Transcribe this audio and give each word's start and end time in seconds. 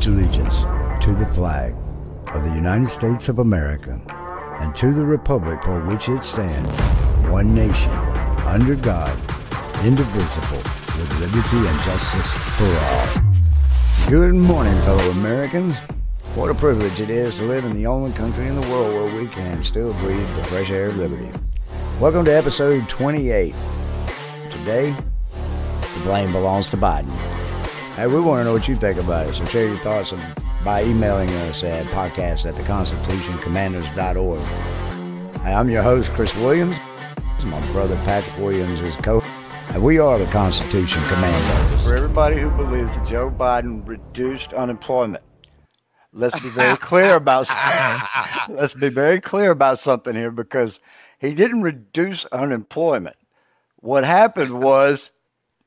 pledge 0.00 0.06
allegiance 0.06 0.62
to 1.04 1.14
the 1.14 1.26
flag 1.34 1.74
of 2.34 2.42
the 2.44 2.54
United 2.54 2.88
States 2.88 3.28
of 3.28 3.38
America 3.38 4.00
and 4.60 4.74
to 4.76 4.92
the 4.94 5.04
republic 5.04 5.62
for 5.62 5.80
which 5.86 6.08
it 6.08 6.24
stands, 6.24 6.74
one 7.28 7.54
nation, 7.54 7.90
under 8.46 8.76
God, 8.76 9.16
indivisible, 9.84 10.56
with 10.56 11.20
liberty 11.20 11.68
and 11.68 11.80
justice 11.82 12.32
for 12.56 12.70
all. 12.86 14.10
Good 14.10 14.34
morning, 14.34 14.74
fellow 14.82 15.10
Americans. 15.10 15.78
What 16.34 16.50
a 16.50 16.54
privilege 16.54 17.00
it 17.00 17.10
is 17.10 17.36
to 17.36 17.44
live 17.44 17.64
in 17.64 17.74
the 17.74 17.86
only 17.86 18.12
country 18.12 18.46
in 18.46 18.54
the 18.54 18.68
world 18.68 18.94
where 18.94 19.20
we 19.20 19.28
can 19.28 19.62
still 19.64 19.92
breathe 19.94 20.36
the 20.36 20.44
fresh 20.44 20.70
air 20.70 20.86
of 20.86 20.96
liberty. 20.96 21.30
Welcome 22.00 22.24
to 22.24 22.32
episode 22.32 22.88
28. 22.88 23.54
Today, 24.50 24.94
the 25.94 26.00
blame 26.04 26.32
belongs 26.32 26.70
to 26.70 26.76
Biden. 26.76 27.39
Hey, 28.00 28.06
we 28.06 28.18
want 28.18 28.40
to 28.40 28.44
know 28.44 28.54
what 28.54 28.66
you 28.66 28.76
think 28.76 28.98
about 28.98 29.26
it, 29.26 29.34
so 29.34 29.44
share 29.44 29.68
your 29.68 29.76
thoughts 29.76 30.14
by 30.64 30.84
emailing 30.84 31.28
us 31.28 31.62
at 31.62 31.84
podcast 31.88 32.46
at 32.46 32.54
theconstitutioncommandos.org. 32.54 35.42
Hey, 35.42 35.52
I'm 35.52 35.68
your 35.68 35.82
host, 35.82 36.08
Chris 36.12 36.34
Williams. 36.36 36.74
My 37.44 37.60
brother 37.72 37.96
Patrick 38.06 38.38
Williams 38.38 38.80
is 38.80 38.96
co 38.96 39.22
and 39.74 39.84
we 39.84 39.98
are 39.98 40.18
the 40.18 40.24
Constitution 40.32 41.02
Commandos. 41.08 41.84
For 41.84 41.94
everybody 41.94 42.40
who 42.40 42.48
believes 42.48 42.94
that 42.94 43.06
Joe 43.06 43.30
Biden 43.30 43.86
reduced 43.86 44.54
unemployment, 44.54 45.22
let's 46.14 46.40
be 46.40 46.48
very 46.48 46.78
clear 46.78 47.16
about 47.16 47.50
let's 48.48 48.72
be 48.72 48.88
very 48.88 49.20
clear 49.20 49.50
about 49.50 49.78
something 49.78 50.16
here 50.16 50.30
because 50.30 50.80
he 51.18 51.34
didn't 51.34 51.60
reduce 51.60 52.24
unemployment. 52.32 53.16
What 53.76 54.04
happened 54.04 54.62
was 54.62 55.10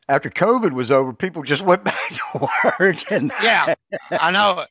after 0.10 0.30
COVID 0.30 0.74
was 0.74 0.92
over, 0.92 1.14
people 1.14 1.44
just 1.44 1.62
went 1.62 1.84
back 1.84 2.10
to 2.10 2.50
work. 2.80 3.12
And 3.12 3.32
yeah, 3.42 3.76
I 4.12 4.32
know 4.32 4.62
it. 4.62 4.70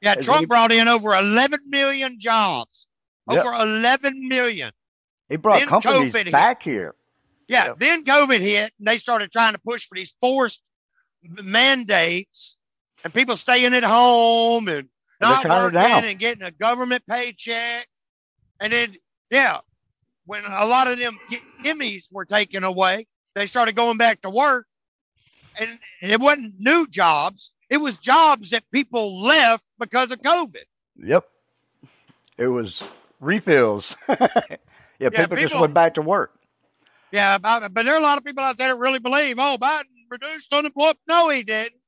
Yeah, 0.00 0.16
Trump 0.16 0.40
he, 0.40 0.46
brought 0.46 0.70
in 0.70 0.86
over 0.86 1.14
11 1.14 1.60
million 1.68 2.20
jobs. 2.20 2.86
Yep. 3.30 3.44
Over 3.44 3.54
11 3.54 4.28
million. 4.28 4.70
He 5.30 5.36
brought 5.36 5.60
then 5.60 5.68
companies 5.68 6.12
COVID 6.12 6.30
back 6.30 6.62
hit. 6.62 6.72
here. 6.72 6.94
Yeah, 7.48 7.66
yep. 7.66 7.78
then 7.78 8.04
COVID 8.04 8.40
hit, 8.40 8.72
and 8.78 8.86
they 8.86 8.98
started 8.98 9.32
trying 9.32 9.54
to 9.54 9.60
push 9.60 9.86
for 9.86 9.94
these 9.94 10.14
forced 10.20 10.60
mandates, 11.22 12.56
and 13.02 13.14
people 13.14 13.36
staying 13.36 13.74
at 13.74 13.82
home 13.82 14.68
and 14.68 14.88
not 15.20 15.44
working 15.44 15.78
and 15.78 16.18
getting 16.18 16.42
a 16.42 16.50
government 16.50 17.02
paycheck. 17.08 17.86
And 18.60 18.72
then, 18.72 18.96
yeah, 19.30 19.60
when 20.26 20.42
a 20.46 20.66
lot 20.66 20.86
of 20.86 20.98
them 20.98 21.18
gimmies 21.62 22.12
were 22.12 22.24
taken 22.24 22.64
away, 22.64 23.06
they 23.34 23.46
started 23.46 23.76
going 23.76 23.98
back 23.98 24.22
to 24.22 24.30
work. 24.30 24.66
And 25.58 25.78
it 26.00 26.20
wasn't 26.20 26.54
new 26.58 26.86
jobs, 26.88 27.50
it 27.70 27.76
was 27.78 27.98
jobs 27.98 28.50
that 28.50 28.64
people 28.72 29.20
left 29.22 29.64
because 29.78 30.10
of 30.10 30.20
COVID. 30.20 30.64
Yep. 30.96 31.28
It 32.36 32.48
was 32.48 32.82
refills. 33.20 33.96
yeah, 34.08 34.16
yeah 34.98 35.08
people, 35.10 35.36
people, 35.36 35.36
just 35.36 35.58
went 35.58 35.74
back 35.74 35.94
to 35.94 36.02
work. 36.02 36.32
Yeah, 37.12 37.38
but, 37.38 37.72
but 37.72 37.84
there 37.84 37.94
are 37.94 38.00
a 38.00 38.02
lot 38.02 38.18
of 38.18 38.24
people 38.24 38.42
out 38.42 38.56
there 38.56 38.68
that 38.68 38.78
really 38.78 38.98
believe, 38.98 39.36
oh, 39.38 39.56
Biden 39.60 39.84
reduced 40.10 40.52
unemployment. 40.52 40.98
No, 41.08 41.28
he 41.28 41.44
didn't. 41.44 41.80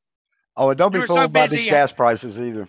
Oh, 0.57 0.71
and 0.71 0.79
don't 0.79 0.93
be 0.93 1.01
fooled 1.01 1.19
so 1.19 1.29
by 1.29 1.49
these 1.49 1.69
gas 1.69 1.93
prices 1.93 2.41
either. 2.41 2.69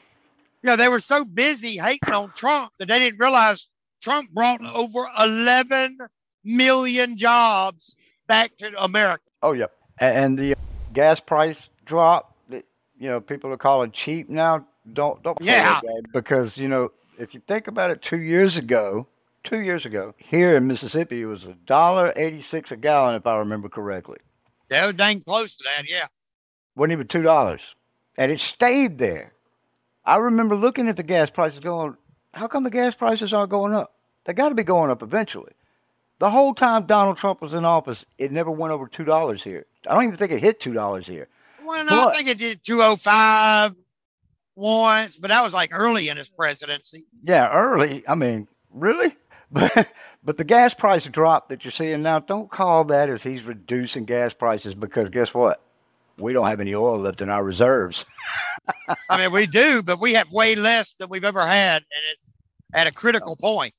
Yeah, 0.64 0.76
they 0.76 0.90
were 0.90 1.00
so 1.00 1.24
busy 1.24 1.78
hating 1.78 2.14
on 2.14 2.32
Trump 2.36 2.74
that 2.80 2.88
they 2.88 3.00
didn't 3.00 3.20
realize 3.20 3.68
Trump 4.02 4.32
brought 4.32 4.62
over 4.66 5.08
11 5.20 6.00
million 6.44 7.16
jobs 7.16 7.96
back 8.28 8.58
to 8.58 8.84
America. 8.84 9.24
Oh, 9.42 9.54
yeah. 9.54 9.68
And 10.00 10.38
the 10.38 10.56
gas 10.94 11.20
price 11.20 11.70
drop 11.86 12.36
that 12.50 12.66
you 13.00 13.10
know, 13.10 13.20
people 13.20 13.52
are 13.52 13.58
calling 13.58 13.92
cheap 13.92 14.30
now. 14.30 14.66
Don't, 14.94 15.22
don't 15.22 15.38
yeah. 15.42 15.82
because, 16.14 16.58
you 16.58 16.68
know, 16.68 16.92
if 17.20 17.34
you 17.34 17.42
think 17.48 17.68
about 17.68 17.92
it 17.92 18.02
two 18.02 18.20
years 18.20 18.58
ago, 18.58 19.08
two 19.44 19.60
years 19.60 19.86
ago, 19.86 20.14
here 20.18 20.56
in 20.56 20.68
Mississippi, 20.68 21.22
it 21.22 21.26
was 21.26 21.44
a 21.44 21.54
dollar 21.66 22.14
eighty-six 22.16 22.72
a 22.72 22.78
gallon, 22.78 23.16
if 23.16 23.28
I 23.28 23.38
remember 23.38 23.70
correctly. 23.70 24.18
Yeah, 24.70 24.84
it 24.84 24.88
was 24.88 24.96
dang 24.96 25.22
close 25.22 25.56
to 25.56 25.64
that, 25.64 25.88
yeah. 25.90 26.08
Wasn't 26.76 26.94
even 26.94 27.08
two 27.08 27.22
dollars. 27.22 27.76
And 28.18 28.32
it 28.32 28.40
stayed 28.40 28.98
there. 28.98 29.34
I 30.06 30.18
remember 30.18 30.56
looking 30.56 30.88
at 30.88 30.96
the 30.96 31.04
gas 31.04 31.30
prices 31.30 31.60
going, 31.60 31.98
how 32.34 32.48
come 32.48 32.64
the 32.64 32.70
gas 32.70 32.96
prices 32.96 33.34
aren't 33.34 33.50
going 33.50 33.74
up? 33.74 33.94
They 34.26 34.34
got 34.34 34.50
to 34.50 34.56
be 34.56 34.64
going 34.64 34.90
up 34.90 35.04
eventually. 35.04 35.52
The 36.20 36.32
whole 36.32 36.54
time 36.54 36.86
Donald 36.86 37.18
Trump 37.18 37.42
was 37.42 37.54
in 37.54 37.64
office, 37.64 38.06
it 38.18 38.32
never 38.32 38.50
went 38.50 38.74
over 38.74 38.88
two 38.88 39.04
dollars 39.04 39.44
here. 39.44 39.66
I 39.88 39.94
don't 39.94 40.04
even 40.04 40.18
think 40.18 40.32
it 40.32 40.42
hit 40.42 40.60
two 40.60 40.74
dollars 40.74 41.06
here. 41.06 41.28
Well, 41.64 41.84
no, 41.86 42.06
but, 42.06 42.08
I 42.10 42.14
think 42.16 42.30
it 42.30 42.38
did 42.38 42.64
two 42.64 42.82
oh 42.82 42.96
five 42.96 43.76
once, 44.56 45.16
but 45.16 45.28
that 45.30 45.44
was 45.44 45.54
like 45.54 45.70
early 45.74 46.10
in 46.10 46.18
his 46.18 46.30
presidency. 46.30 47.06
Yeah, 47.24 47.52
early. 47.52 48.04
I 48.08 48.16
mean, 48.16 48.48
really? 48.72 49.16
But 49.50 49.88
but 50.26 50.36
the 50.36 50.44
gas 50.44 50.74
price 50.74 51.06
drop 51.06 51.48
that 51.48 51.64
you're 51.64 51.72
seeing 51.72 52.02
now, 52.02 52.20
don't 52.20 52.52
call 52.52 52.84
that 52.84 53.10
as 53.10 53.24
he's 53.24 53.44
reducing 53.44 54.04
gas 54.04 54.34
prices 54.34 54.76
because 54.76 55.08
guess 55.08 55.34
what? 55.34 55.62
We 56.18 56.34
don't 56.34 56.48
have 56.48 56.60
any 56.60 56.76
oil 56.76 57.00
left 57.00 57.22
in 57.22 57.30
our 57.30 57.46
reserves. 57.46 58.04
I 59.10 59.18
mean, 59.18 59.32
we 59.32 59.48
do, 59.48 59.82
but 59.82 60.02
we 60.02 60.16
have 60.16 60.30
way 60.34 60.56
less 60.56 60.96
than 60.96 61.08
we've 61.08 61.24
ever 61.24 61.48
had, 61.48 61.78
and 61.78 62.02
it's 62.12 62.34
at 62.74 62.88
a 62.88 62.92
critical 62.92 63.38
point. 63.38 63.74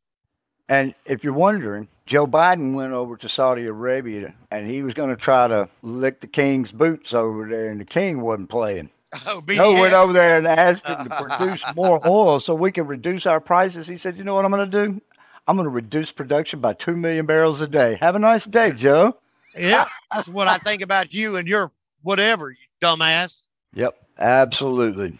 And 0.69 0.95
if 1.07 1.25
you're 1.25 1.33
wondering, 1.33 1.89
Joe 2.05 2.27
Biden 2.27 2.75
went 2.75 2.93
over 2.93 3.17
to 3.17 3.29
Saudi 3.29 3.67
Arabia 3.67 4.35
and 4.51 4.67
he 4.67 4.83
was 4.83 4.95
going 4.95 5.11
to 5.11 5.17
try 5.17 5.49
to 5.49 5.69
lick 5.83 6.21
the 6.21 6.27
king's 6.27 6.73
boots 6.73 7.15
over 7.15 7.47
there, 7.49 7.71
and 7.71 7.81
the 7.81 7.85
king 7.85 8.21
wasn't 8.21 8.51
playing. 8.51 8.91
Oh, 9.27 9.41
Joe 9.41 9.81
went 9.81 9.95
over 9.95 10.13
there 10.13 10.37
and 10.37 10.47
asked 10.47 10.87
him 10.87 11.05
to 11.05 11.11
produce 11.23 11.65
more 11.75 12.07
oil 12.07 12.41
so 12.41 12.55
we 12.55 12.73
can 12.73 12.87
reduce 12.87 13.25
our 13.25 13.41
prices. 13.41 13.87
He 13.87 13.97
said, 13.97 14.17
You 14.17 14.25
know 14.25 14.35
what 14.35 14.45
I'm 14.45 14.51
going 14.51 14.71
to 14.71 14.87
do? 14.87 15.01
I'm 15.47 15.57
going 15.57 15.65
to 15.65 15.71
reduce 15.71 16.13
production 16.13 16.61
by 16.61 16.75
2 16.75 16.95
million 16.95 17.25
barrels 17.25 17.63
a 17.63 17.67
day. 17.67 17.97
Have 18.01 18.15
a 18.15 18.19
nice 18.19 18.45
day, 18.45 18.73
Joe. 18.73 19.17
Yeah, 19.57 19.87
that's 20.13 20.29
what 20.29 20.47
I 20.47 20.59
think 20.59 20.83
about 20.83 21.15
you 21.15 21.37
and 21.37 21.49
your 21.49 21.73
whatever, 22.03 22.51
you 22.51 22.57
dumbass. 22.83 23.47
Yep, 23.73 23.97
absolutely. 24.19 25.19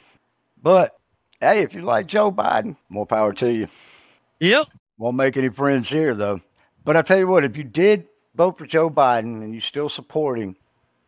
But 0.63 0.99
hey, 1.41 1.63
if 1.63 1.73
you 1.73 1.83
like 1.83 2.07
Joe 2.07 2.31
Biden, 2.31 2.77
more 2.91 3.07
power 3.07 3.33
to 3.35 3.51
you. 3.51 3.69
Yep. 4.41 4.67
Won't 4.99 5.17
make 5.17 5.37
any 5.37 5.49
friends 5.49 5.89
here, 5.89 6.15
though. 6.15 6.41
But 6.85 6.97
I 6.97 7.03
tell 7.03 7.19
you 7.19 7.29
what, 7.29 7.45
if 7.45 7.57
you 7.57 7.63
did 7.63 8.09
vote 8.35 8.59
for 8.59 8.67
Joe 8.67 8.91
Biden 8.91 9.43
and 9.43 9.55
you 9.55 9.61
still 9.61 9.89
support 9.89 10.41
him, 10.41 10.57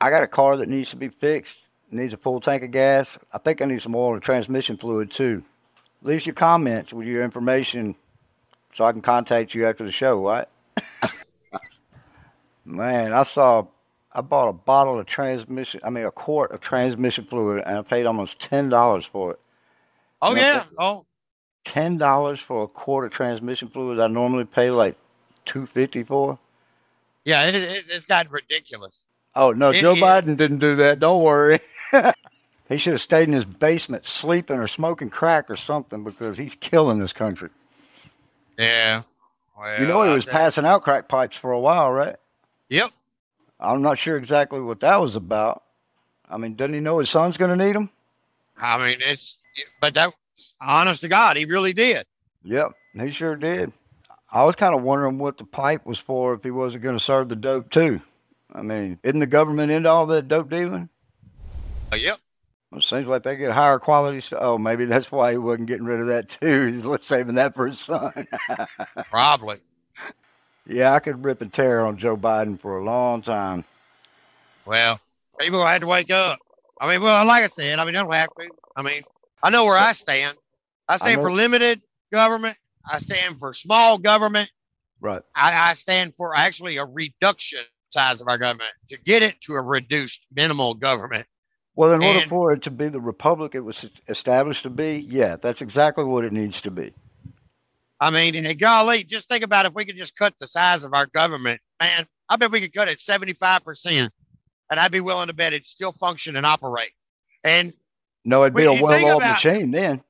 I 0.01 0.11
got 0.11 0.23
a 0.23 0.29
car 0.29 0.57
that 0.57 0.69
needs 0.69 0.91
to 0.91 0.97
be 0.97 1.09
fixed. 1.09 1.59
needs 1.91 2.13
a 2.13 2.17
full 2.17 2.41
tank 2.41 2.63
of 2.63 2.71
gas. 2.71 3.19
I 3.33 3.39
think 3.39 3.61
I 3.61 3.65
need 3.65 3.83
some 3.83 3.97
oil 3.97 4.15
and 4.15 4.23
transmission 4.23 4.77
fluid 4.77 5.11
too. 5.11 5.43
Leave 6.03 6.25
your 6.25 6.35
comments 6.35 6.93
with 6.93 7.07
your 7.07 7.25
information 7.25 7.97
so 8.75 8.85
I 8.85 8.93
can 8.93 9.03
contact 9.03 9.55
you 9.55 9.67
after 9.67 9.85
the 9.85 9.91
show, 9.93 10.25
right? 10.25 10.47
Man, 12.65 13.13
I 13.13 13.25
saw 13.25 13.67
I 14.13 14.21
bought 14.21 14.49
a 14.49 14.53
bottle 14.53 14.99
of 14.99 15.07
transmission 15.07 15.81
I 15.83 15.91
mean 15.91 16.05
a 16.05 16.11
quart 16.11 16.53
of 16.53 16.61
transmission 16.61 17.25
fluid 17.25 17.65
and 17.67 17.79
I 17.79 17.83
paid 17.83 18.07
almost 18.07 18.39
ten 18.39 18.69
dollars 18.69 19.05
for 19.05 19.33
it. 19.33 19.41
Oh 20.23 20.35
yeah. 20.37 20.65
Oh 20.79 21.05
ten 21.65 21.99
dollars 21.99 22.41
for 22.41 22.65
a 22.65 22.69
quart 22.69 23.07
of 23.07 23.13
transmission 23.13 23.69
fluid 23.69 24.01
I 24.01 24.07
normally 24.07 24.45
pay 24.45 24.71
like 24.71 24.97
two 25.45 25.67
fifty 25.67 26.03
for. 26.03 26.39
Yeah, 27.25 27.47
it, 27.47 27.55
it, 27.55 27.85
it's 27.89 28.07
gotten 28.07 28.33
ridiculous. 28.33 29.05
Oh 29.35 29.53
no, 29.53 29.71
it, 29.71 29.75
Joe 29.81 29.95
Biden 29.95 30.37
didn't 30.37 30.59
do 30.59 30.77
that. 30.77 31.01
Don't 31.01 31.23
worry. 31.23 31.61
he 32.69 32.79
should 32.79 32.95
have 32.95 33.01
stayed 33.01 33.29
in 33.29 33.35
his 33.35 33.45
basement 33.45 34.07
sleeping 34.07 34.57
or 34.57 34.69
smoking 34.69 35.11
crack 35.11 35.51
or 35.51 35.57
something 35.57 36.05
because 36.05 36.39
he's 36.39 36.55
killing 36.55 36.99
this 36.99 37.13
country. 37.13 37.51
Yeah. 38.59 39.03
Well, 39.59 39.81
you 39.81 39.87
know 39.87 40.03
he 40.05 40.15
was 40.15 40.25
passing 40.25 40.65
out 40.65 40.83
crack 40.83 41.09
pipes 41.09 41.37
for 41.37 41.53
a 41.53 41.61
while, 41.61 41.93
right? 41.93 42.17
Yep. 42.71 42.91
I'm 43.59 43.83
not 43.83 43.99
sure 43.99 44.17
exactly 44.17 44.61
what 44.61 44.81
that 44.81 45.01
was 45.01 45.17
about. 45.17 45.63
I 46.29 46.39
mean, 46.39 46.55
doesn't 46.55 46.73
he 46.73 46.81
know 46.81 46.99
his 46.99 47.11
son's 47.11 47.37
going 47.37 47.57
to 47.57 47.65
need 47.65 47.75
them? 47.75 47.91
I 48.57 48.79
mean, 48.79 48.99
it's 49.01 49.37
but 49.81 49.95
that 49.95 50.15
honest 50.61 51.03
to 51.03 51.09
God, 51.09 51.37
he 51.37 51.45
really 51.45 51.73
did. 51.73 52.07
Yep, 52.43 52.73
he 52.95 53.11
sure 53.11 53.37
did. 53.37 53.73
I 54.33 54.45
was 54.45 54.55
kind 54.55 54.75
of 54.75 54.83
wondering 54.83 55.19
what 55.19 55.39
the 55.39 55.45
pipe 55.45 55.85
was 55.85 55.99
for 55.99 56.35
if 56.35 56.43
he 56.43 56.51
wasn't 56.51 56.83
going 56.83 56.97
to 56.97 57.05
serve 57.05 57.29
the 57.29 57.37
dope 57.37 57.71
too. 57.71 58.01
I 58.53 58.63
mean, 58.63 58.99
isn't 59.03 59.19
the 59.19 59.27
government 59.27 59.73
into 59.73 59.89
all 59.89 60.07
that 60.07 60.29
dope 60.29 60.51
dealing? 60.51 60.89
Uh, 61.93 61.97
yep. 61.97 62.19
Well, 62.71 62.79
it 62.79 62.85
seems 62.85 63.09
like 63.09 63.25
they 63.25 63.37
get 63.37 63.51
higher 63.51 63.81
quality 63.81 64.21
stuff. 64.21 64.39
Oh, 64.41 64.59
maybe 64.59 64.85
that's 64.85 65.11
why 65.11 65.33
he 65.33 65.39
wasn't 65.39 65.67
getting 65.67 65.85
rid 65.85 66.01
of 66.01 66.07
that 66.07 66.29
too. 66.29 66.67
He's 66.73 67.07
saving 67.07 67.35
that 67.35 67.55
for 67.55 67.67
his 67.67 67.81
son. 67.81 68.29
Probably. 69.11 69.59
Yeah, 70.67 70.95
I 70.95 71.01
could 71.01 71.25
rip 71.25 71.41
and 71.41 71.53
tear 71.53 71.85
on 71.85 71.97
Joe 71.97 72.17
Biden 72.17 72.61
for 72.61 72.79
a 72.79 72.85
long 72.85 73.23
time. 73.23 73.65
Well, 74.65 75.01
people 75.41 75.67
had 75.67 75.81
to 75.81 75.89
wake 75.89 76.13
up. 76.13 76.39
I 76.81 76.89
mean, 76.89 77.03
well, 77.03 77.25
like 77.27 77.43
I 77.45 77.49
said, 77.49 77.81
I 77.81 77.85
mean, 77.85 77.95
don't 77.95 78.13
have 78.13 78.29
to. 78.39 78.49
I 78.77 78.83
mean, 78.83 79.03
I 79.43 79.51
know 79.51 79.65
where 79.65 79.79
I 79.79 79.93
stand. 79.93 80.37
I 80.89 80.97
stand 80.97 81.21
I 81.21 81.23
for 81.23 81.33
limited 81.33 81.81
government. 82.13 82.57
I 82.91 82.99
stand 82.99 83.39
for 83.39 83.53
small 83.53 83.99
government. 83.99 84.51
Right. 85.01 85.23
I, 85.35 85.71
I 85.71 85.73
stand 85.75 86.15
for 86.17 86.37
actually 86.37 86.77
a 86.77 86.85
reduction 86.85 87.61
size 87.89 88.21
of 88.21 88.29
our 88.29 88.39
government 88.39 88.71
to 88.89 88.99
get 88.99 89.23
it 89.23 89.41
to 89.43 89.55
a 89.55 89.61
reduced 89.61 90.27
minimal 90.33 90.75
government. 90.75 91.27
Well, 91.75 91.93
in 91.93 92.03
and, 92.03 92.17
order 92.17 92.29
for 92.29 92.53
it 92.53 92.63
to 92.63 92.71
be 92.71 92.89
the 92.89 93.01
republic 93.01 93.55
it 93.55 93.61
was 93.61 93.87
established 94.09 94.65
to 94.65 94.71
be, 94.71 95.07
yeah, 95.09 95.37
that's 95.37 95.63
exactly 95.63 96.05
what 96.05 96.25
it 96.25 96.33
needs 96.33 96.61
to 96.63 96.71
be. 96.71 96.93
I 98.01 98.11
mean, 98.11 98.35
and 98.35 98.59
golly, 98.59 99.05
just 99.05 99.29
think 99.29 99.45
about 99.45 99.67
if 99.67 99.75
we 99.75 99.85
could 99.85 99.97
just 99.97 100.17
cut 100.17 100.35
the 100.41 100.47
size 100.47 100.85
of 100.85 100.95
our 100.95 101.07
government, 101.07 101.61
man. 101.81 102.07
I 102.29 102.37
bet 102.37 102.51
we 102.51 102.61
could 102.61 102.73
cut 102.73 102.89
it 102.89 102.99
75%, 102.99 104.09
and 104.71 104.81
I'd 104.81 104.93
be 104.93 105.01
willing 105.01 105.27
to 105.27 105.33
bet 105.33 105.53
it'd 105.53 105.67
still 105.67 105.93
function 105.93 106.37
and 106.37 106.47
operate. 106.47 106.93
And 107.45 107.73
no, 108.25 108.43
it'd 108.43 108.55
be 108.55 108.65
a 108.65 108.73
well 108.73 109.05
oiled 109.05 109.23
machine 109.23 109.71
then. 109.71 110.03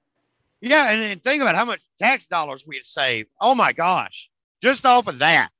Yeah, 0.61 0.91
and, 0.91 1.03
and 1.03 1.23
think 1.23 1.43
about 1.43 1.55
how 1.55 1.65
much 1.65 1.81
tax 1.99 2.27
dollars 2.27 2.67
we'd 2.67 2.87
save. 2.87 3.27
Oh 3.41 3.55
my 3.55 3.73
gosh, 3.73 4.29
just 4.63 4.85
off 4.85 5.09
of 5.09 5.19
that. 5.21 5.51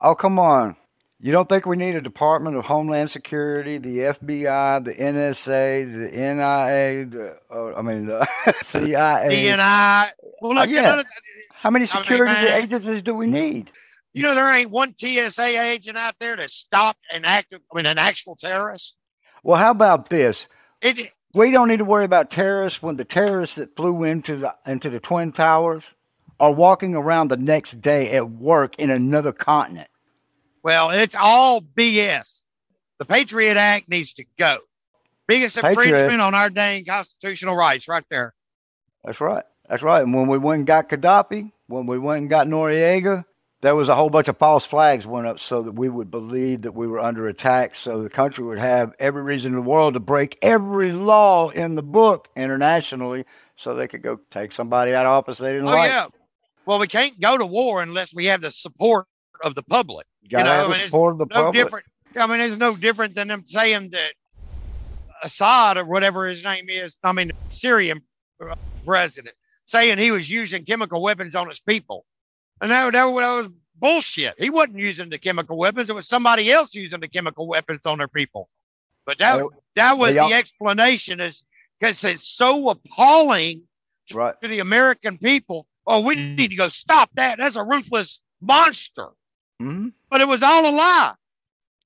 Oh, 0.00 0.14
come 0.14 0.38
on. 0.38 0.76
You 1.20 1.32
don't 1.32 1.48
think 1.48 1.64
we 1.64 1.76
need 1.76 1.94
a 1.94 2.02
Department 2.02 2.54
of 2.56 2.66
Homeland 2.66 3.08
Security, 3.08 3.78
the 3.78 3.98
FBI, 3.98 4.84
the 4.84 4.92
NSA, 4.92 5.90
the 5.90 6.10
NIA, 6.10 7.06
the, 7.06 7.38
uh, 7.50 7.78
I 7.78 7.80
mean, 7.80 8.06
the 8.06 8.28
CIA, 8.62 9.28
DNI? 9.30 10.10
Well, 10.42 10.54
look. 10.54 11.06
How 11.50 11.70
many 11.70 11.86
security 11.86 12.34
I 12.34 12.44
mean, 12.44 12.52
agencies 12.52 13.00
do 13.00 13.14
we 13.14 13.26
need? 13.26 13.70
You 14.12 14.22
know, 14.22 14.34
there 14.34 14.52
ain't 14.52 14.70
one 14.70 14.94
TSA 14.98 15.62
agent 15.62 15.96
out 15.96 16.16
there 16.20 16.36
to 16.36 16.46
stop 16.46 16.98
an 17.10 17.24
active, 17.24 17.62
I 17.72 17.76
mean, 17.76 17.86
an 17.86 17.96
actual 17.96 18.36
terrorist. 18.36 18.94
Well, 19.42 19.58
how 19.58 19.70
about 19.70 20.10
this? 20.10 20.46
It, 20.82 21.10
we 21.34 21.50
don't 21.50 21.68
need 21.68 21.78
to 21.78 21.84
worry 21.84 22.04
about 22.04 22.30
terrorists 22.30 22.80
when 22.82 22.96
the 22.96 23.04
terrorists 23.04 23.56
that 23.56 23.76
flew 23.76 24.04
into 24.04 24.36
the 24.36 24.54
into 24.64 24.88
the 24.88 25.00
twin 25.00 25.32
towers 25.32 25.82
are 26.40 26.52
walking 26.52 26.94
around 26.94 27.28
the 27.28 27.36
next 27.36 27.80
day 27.80 28.12
at 28.12 28.30
work 28.30 28.76
in 28.76 28.90
another 28.90 29.32
continent. 29.32 29.88
Well, 30.62 30.90
it's 30.90 31.14
all 31.14 31.60
BS. 31.60 32.40
The 32.98 33.04
Patriot 33.04 33.56
Act 33.56 33.88
needs 33.88 34.14
to 34.14 34.24
go. 34.38 34.58
Biggest 35.26 35.56
Patriot. 35.56 35.88
infringement 35.88 36.20
on 36.20 36.34
our 36.34 36.50
dang 36.50 36.84
constitutional 36.84 37.56
rights, 37.56 37.88
right 37.88 38.04
there. 38.10 38.34
That's 39.04 39.20
right. 39.20 39.44
That's 39.68 39.82
right. 39.82 40.02
And 40.02 40.14
when 40.14 40.28
we 40.28 40.38
went 40.38 40.60
and 40.60 40.66
got 40.66 40.88
Gaddafi, 40.88 41.52
when 41.66 41.86
we 41.86 41.98
went 41.98 42.20
and 42.20 42.30
got 42.30 42.46
Noriega, 42.46 43.24
there 43.64 43.74
was 43.74 43.88
a 43.88 43.94
whole 43.94 44.10
bunch 44.10 44.28
of 44.28 44.36
false 44.36 44.66
flags 44.66 45.06
went 45.06 45.26
up 45.26 45.38
so 45.38 45.62
that 45.62 45.72
we 45.72 45.88
would 45.88 46.10
believe 46.10 46.62
that 46.62 46.74
we 46.74 46.86
were 46.86 47.00
under 47.00 47.28
attack. 47.28 47.74
So 47.74 48.02
the 48.02 48.10
country 48.10 48.44
would 48.44 48.58
have 48.58 48.92
every 48.98 49.22
reason 49.22 49.52
in 49.52 49.56
the 49.56 49.62
world 49.62 49.94
to 49.94 50.00
break 50.00 50.36
every 50.42 50.92
law 50.92 51.48
in 51.48 51.74
the 51.74 51.82
book 51.82 52.28
internationally 52.36 53.24
so 53.56 53.74
they 53.74 53.88
could 53.88 54.02
go 54.02 54.20
take 54.30 54.52
somebody 54.52 54.92
out 54.92 55.06
of 55.06 55.12
office 55.12 55.38
they 55.38 55.52
didn't 55.52 55.68
oh, 55.68 55.72
like. 55.72 55.88
Yeah. 55.88 56.08
Well, 56.66 56.78
we 56.78 56.86
can't 56.88 57.18
go 57.18 57.38
to 57.38 57.46
war 57.46 57.82
unless 57.82 58.12
we 58.12 58.26
have 58.26 58.42
the 58.42 58.50
support 58.50 59.06
of 59.42 59.54
the 59.54 59.62
public. 59.62 60.06
You, 60.20 60.36
you 60.36 60.44
know, 60.44 60.50
have 60.50 60.68
the 60.68 60.78
support 60.80 61.12
of 61.14 61.18
the 61.20 61.34
no 61.34 61.44
public. 61.44 61.64
Different, 61.64 61.86
I 62.16 62.26
mean, 62.26 62.40
it's 62.40 62.56
no 62.56 62.76
different 62.76 63.14
than 63.14 63.28
them 63.28 63.44
saying 63.46 63.90
that 63.92 64.12
Assad 65.22 65.78
or 65.78 65.86
whatever 65.86 66.26
his 66.26 66.44
name 66.44 66.68
is, 66.68 66.98
I 67.02 67.12
mean, 67.12 67.32
Syrian 67.48 68.02
uh, 68.46 68.56
president, 68.84 69.36
saying 69.64 69.96
he 69.96 70.10
was 70.10 70.30
using 70.30 70.66
chemical 70.66 71.00
weapons 71.00 71.34
on 71.34 71.48
his 71.48 71.60
people. 71.60 72.04
And 72.64 72.70
that, 72.70 72.92
that, 72.92 72.92
that 72.92 73.12
was 73.12 73.48
bullshit. 73.76 74.34
He 74.38 74.48
wasn't 74.48 74.78
using 74.78 75.10
the 75.10 75.18
chemical 75.18 75.58
weapons. 75.58 75.90
It 75.90 75.94
was 75.94 76.08
somebody 76.08 76.50
else 76.50 76.74
using 76.74 76.98
the 76.98 77.08
chemical 77.08 77.46
weapons 77.46 77.84
on 77.84 77.98
their 77.98 78.08
people. 78.08 78.48
But 79.04 79.18
that 79.18 79.42
that 79.74 79.98
was 79.98 80.14
the 80.14 80.32
explanation 80.32 81.20
is 81.20 81.44
because 81.78 82.02
it's 82.04 82.26
so 82.26 82.70
appalling 82.70 83.64
right. 84.14 84.34
to 84.40 84.48
the 84.48 84.60
American 84.60 85.18
people. 85.18 85.66
Oh, 85.86 86.00
we 86.00 86.16
mm. 86.16 86.38
need 86.38 86.48
to 86.52 86.56
go 86.56 86.68
stop 86.68 87.10
that. 87.16 87.36
That's 87.36 87.56
a 87.56 87.64
ruthless 87.64 88.22
monster. 88.40 89.08
Mm-hmm. 89.60 89.88
But 90.08 90.22
it 90.22 90.28
was 90.28 90.42
all 90.42 90.66
a 90.66 90.72
lie. 90.74 91.12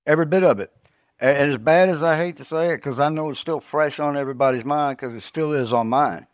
Every 0.06 0.26
bit 0.26 0.44
of 0.44 0.60
it. 0.60 0.70
And 1.18 1.50
as 1.50 1.58
bad 1.58 1.88
as 1.88 2.04
I 2.04 2.16
hate 2.16 2.36
to 2.36 2.44
say 2.44 2.68
it, 2.72 2.76
because 2.76 3.00
I 3.00 3.08
know 3.08 3.30
it's 3.30 3.40
still 3.40 3.58
fresh 3.58 3.98
on 3.98 4.16
everybody's 4.16 4.64
mind, 4.64 4.98
because 4.98 5.16
it 5.16 5.26
still 5.26 5.52
is 5.52 5.72
on 5.72 5.88
mine. 5.88 6.28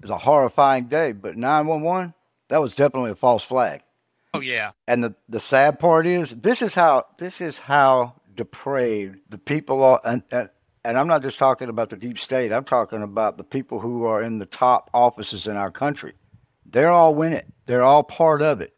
It's 0.00 0.10
a 0.10 0.16
horrifying 0.16 0.84
day, 0.84 1.12
but 1.12 1.36
911, 1.36 2.14
that 2.50 2.60
was 2.60 2.74
definitely 2.74 3.12
a 3.12 3.16
false 3.16 3.42
flag. 3.42 3.82
Oh 4.34 4.40
yeah. 4.40 4.72
And 4.86 5.02
the 5.02 5.14
the 5.28 5.40
sad 5.40 5.78
part 5.78 6.06
is 6.06 6.30
this 6.30 6.62
is 6.62 6.74
how 6.74 7.06
this 7.18 7.40
is 7.40 7.58
how 7.58 8.14
depraved 8.36 9.18
the 9.28 9.38
people 9.38 9.82
are 9.82 10.00
and, 10.04 10.22
and 10.30 10.50
and 10.84 10.98
I'm 10.98 11.08
not 11.08 11.22
just 11.22 11.38
talking 11.38 11.68
about 11.68 11.90
the 11.90 11.96
deep 11.96 12.18
state. 12.18 12.52
I'm 12.52 12.64
talking 12.64 13.02
about 13.02 13.36
the 13.36 13.44
people 13.44 13.80
who 13.80 14.04
are 14.04 14.22
in 14.22 14.38
the 14.38 14.46
top 14.46 14.88
offices 14.94 15.46
in 15.46 15.56
our 15.56 15.70
country. 15.70 16.14
They're 16.64 16.90
all 16.90 17.20
in 17.22 17.32
it. 17.32 17.46
They're 17.66 17.82
all 17.82 18.02
part 18.02 18.40
of 18.40 18.60
it. 18.60 18.74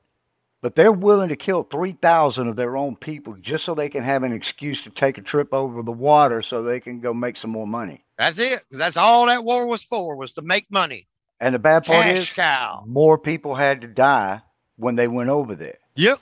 But 0.63 0.77
they're 0.77 0.93
willing 0.93 1.29
to 1.29 1.37
kill 1.37 1.65
3,000 1.65 2.49
of 2.49 2.57
their 2.57 2.77
own 2.77 2.97
people 2.97 3.35
just 3.41 3.65
so 3.65 3.75
they 3.75 3.89
can 3.89 4.05
have 4.05 4.23
an 4.23 4.33
excuse 4.33 4.83
to 4.85 4.91
take 4.91 5.19
a 5.19 5.23
trip 5.23 5.53
over 5.53 5.83
the 5.83 5.93
water 5.93 6.41
so 6.41 6.63
they 6.63 6.81
can 6.81 7.01
go 7.01 7.13
make 7.13 7.37
some 7.37 7.51
more 7.51 7.67
money. 7.67 8.05
That's 8.17 8.39
it. 8.39 8.63
That's 8.71 8.97
all 8.97 9.27
that 9.27 9.45
war 9.45 9.67
was 9.67 9.83
for, 9.83 10.17
was 10.17 10.33
to 10.35 10.43
make 10.43 10.71
money. 10.71 11.09
And 11.43 11.57
the 11.57 11.59
bad 11.59 11.85
part 11.85 12.05
Cash 12.05 12.19
is 12.19 12.31
cow. 12.31 12.85
more 12.87 13.19
people 13.19 13.57
had 13.57 13.81
to 13.81 13.89
die 13.89 14.43
when 14.77 14.95
they 14.95 15.09
went 15.09 15.29
over 15.29 15.57
there. 15.57 15.79
Yep. 15.97 16.21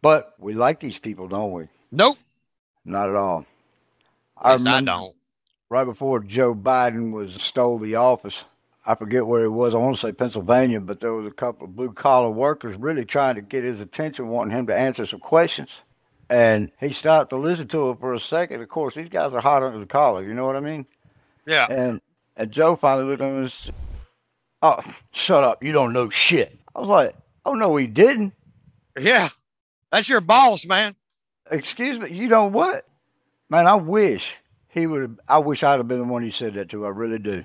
But 0.00 0.32
we 0.38 0.54
like 0.54 0.80
these 0.80 0.98
people, 0.98 1.28
don't 1.28 1.52
we? 1.52 1.68
Nope. 1.92 2.16
Not 2.82 3.10
at 3.10 3.16
all. 3.16 3.44
I, 4.38 4.54
I 4.54 4.80
don't. 4.80 5.14
Right 5.68 5.84
before 5.84 6.20
Joe 6.20 6.54
Biden 6.54 7.12
was 7.12 7.34
stole 7.34 7.78
the 7.78 7.96
office, 7.96 8.44
I 8.86 8.94
forget 8.94 9.26
where 9.26 9.42
he 9.42 9.48
was. 9.48 9.74
I 9.74 9.78
want 9.78 9.96
to 9.96 10.00
say 10.00 10.12
Pennsylvania, 10.12 10.80
but 10.80 11.00
there 11.00 11.12
was 11.12 11.26
a 11.26 11.34
couple 11.34 11.66
of 11.66 11.76
blue 11.76 11.92
collar 11.92 12.30
workers 12.30 12.78
really 12.78 13.04
trying 13.04 13.34
to 13.34 13.42
get 13.42 13.62
his 13.62 13.82
attention, 13.82 14.28
wanting 14.28 14.56
him 14.56 14.66
to 14.68 14.74
answer 14.74 15.04
some 15.04 15.20
questions. 15.20 15.80
And 16.30 16.70
he 16.80 16.92
stopped 16.92 17.28
to 17.30 17.36
listen 17.36 17.68
to 17.68 17.90
it 17.90 18.00
for 18.00 18.14
a 18.14 18.20
second. 18.20 18.62
Of 18.62 18.70
course, 18.70 18.94
these 18.94 19.10
guys 19.10 19.34
are 19.34 19.40
hot 19.42 19.62
under 19.62 19.78
the 19.78 19.84
collar. 19.84 20.22
You 20.22 20.32
know 20.32 20.46
what 20.46 20.56
I 20.56 20.60
mean? 20.60 20.86
Yeah. 21.44 21.66
And 21.68 22.00
and 22.38 22.50
Joe 22.50 22.74
finally 22.74 23.04
looked 23.04 23.20
at 23.20 23.28
him 23.28 23.36
and 23.36 23.52
said, 23.52 23.74
"Oh, 24.62 24.80
shut 25.12 25.44
up! 25.44 25.62
You 25.62 25.72
don't 25.72 25.92
know 25.92 26.10
shit." 26.10 26.58
I 26.74 26.80
was 26.80 26.88
like, 26.88 27.14
Oh 27.46 27.54
no, 27.54 27.76
he 27.76 27.86
didn't. 27.86 28.34
Yeah, 28.98 29.28
that's 29.92 30.08
your 30.08 30.20
boss, 30.20 30.66
man. 30.66 30.96
Excuse 31.48 31.96
me. 31.96 32.10
You 32.10 32.26
know 32.26 32.46
what, 32.46 32.84
man? 33.48 33.68
I 33.68 33.76
wish 33.76 34.36
he 34.68 34.88
would. 34.88 35.20
I 35.28 35.38
wish 35.38 35.62
I'd 35.62 35.78
have 35.78 35.86
been 35.86 36.00
the 36.00 36.04
one 36.04 36.24
he 36.24 36.32
said 36.32 36.54
that 36.54 36.70
to. 36.70 36.84
I 36.84 36.88
really 36.88 37.20
do. 37.20 37.44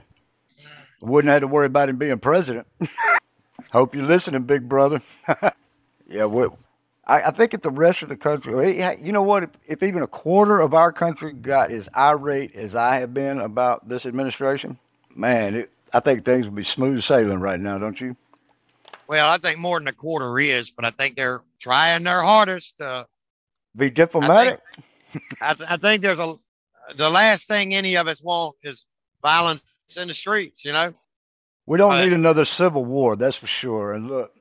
Wouldn't 1.02 1.32
have 1.32 1.42
to 1.42 1.48
worry 1.48 1.68
about 1.68 1.90
him 1.90 1.98
being 1.98 2.18
president. 2.18 2.66
Hope 3.72 3.94
you're 3.94 4.06
listening, 4.06 4.44
big 4.44 4.68
brother. 4.68 5.04
yeah, 6.08 6.26
what? 6.26 6.54
I, 7.06 7.24
I, 7.24 7.32
think 7.32 7.54
if 7.54 7.62
the 7.62 7.72
rest 7.72 8.02
of 8.02 8.10
the 8.10 8.16
country, 8.16 8.80
you 9.04 9.12
know 9.12 9.24
what? 9.24 9.44
If, 9.44 9.50
if 9.68 9.84
even 9.84 10.04
a 10.04 10.08
quarter 10.08 10.60
of 10.60 10.74
our 10.74 10.92
country 10.92 11.34
got 11.34 11.72
as 11.72 11.88
irate 11.96 12.56
as 12.56 12.76
I 12.76 12.98
have 12.98 13.14
been 13.14 13.40
about 13.40 13.88
this 13.88 14.06
administration, 14.06 14.78
man, 15.16 15.56
it, 15.56 15.72
I 15.94 16.00
think 16.00 16.24
things 16.24 16.46
will 16.46 16.54
be 16.54 16.64
smooth 16.64 17.04
sailing 17.04 17.40
right 17.40 17.60
now, 17.60 17.78
don't 17.78 18.00
you? 18.00 18.16
Well, 19.08 19.30
I 19.30 19.38
think 19.38 19.60
more 19.60 19.80
than 19.80 19.88
a 19.88 19.94
quarter 19.94 20.40
is, 20.40 20.72
but 20.72 20.86
I 20.86 20.92
think 20.92 21.16
they're 21.16 21.42
trying 21.60 22.04
their 22.04 22.22
hardest 22.22 22.78
to 22.78 23.08
be 23.76 23.90
diplomatic. 23.90 24.60
I 24.60 25.12
think, 25.12 25.26
I, 25.42 25.54
th- 25.54 25.70
I 25.70 25.78
think 25.78 26.02
there's 26.02 26.20
a 26.20 26.36
the 26.96 27.10
last 27.10 27.48
thing 27.48 27.74
any 27.74 27.96
of 27.96 28.08
us 28.08 28.22
want 28.22 28.56
is 28.64 28.86
violence 29.22 29.64
in 29.98 30.08
the 30.08 30.14
streets. 30.14 30.64
You 30.64 30.74
know, 30.74 30.94
we 31.66 31.78
don't 31.78 32.02
need 32.02 32.14
another 32.14 32.46
civil 32.46 32.86
war. 32.86 33.16
That's 33.16 33.36
for 33.36 33.48
sure. 33.48 33.94
And 33.94 34.08
look, 34.08 34.32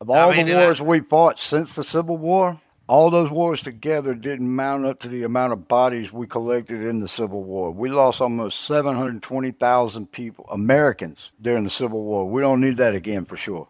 of 0.00 0.10
all 0.10 0.30
I 0.30 0.36
mean, 0.36 0.46
the 0.46 0.54
wars 0.54 0.80
I, 0.80 0.84
we 0.84 1.00
fought 1.00 1.40
since 1.40 1.74
the 1.74 1.84
Civil 1.84 2.16
War, 2.16 2.60
all 2.88 3.10
those 3.10 3.30
wars 3.30 3.62
together 3.62 4.14
didn't 4.14 4.54
mount 4.54 4.86
up 4.86 4.98
to 5.00 5.08
the 5.08 5.22
amount 5.22 5.52
of 5.52 5.68
bodies 5.68 6.10
we 6.10 6.26
collected 6.26 6.82
in 6.82 7.00
the 7.00 7.08
Civil 7.08 7.44
War. 7.44 7.70
We 7.70 7.90
lost 7.90 8.20
almost 8.20 8.64
720,000 8.64 10.10
people, 10.10 10.46
Americans, 10.50 11.30
during 11.40 11.64
the 11.64 11.70
Civil 11.70 12.02
War. 12.02 12.28
We 12.28 12.40
don't 12.40 12.62
need 12.62 12.78
that 12.78 12.94
again 12.94 13.26
for 13.26 13.36
sure. 13.36 13.68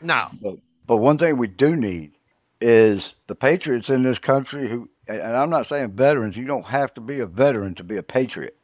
No. 0.00 0.28
But, 0.40 0.58
but 0.86 0.98
one 0.98 1.18
thing 1.18 1.36
we 1.36 1.48
do 1.48 1.74
need 1.74 2.12
is 2.60 3.14
the 3.26 3.34
patriots 3.34 3.90
in 3.90 4.04
this 4.04 4.20
country 4.20 4.68
who, 4.68 4.88
and 5.08 5.36
I'm 5.36 5.50
not 5.50 5.66
saying 5.66 5.90
veterans, 5.90 6.36
you 6.36 6.46
don't 6.46 6.66
have 6.66 6.94
to 6.94 7.00
be 7.00 7.18
a 7.18 7.26
veteran 7.26 7.74
to 7.74 7.84
be 7.84 7.96
a 7.96 8.02
patriot. 8.02 8.56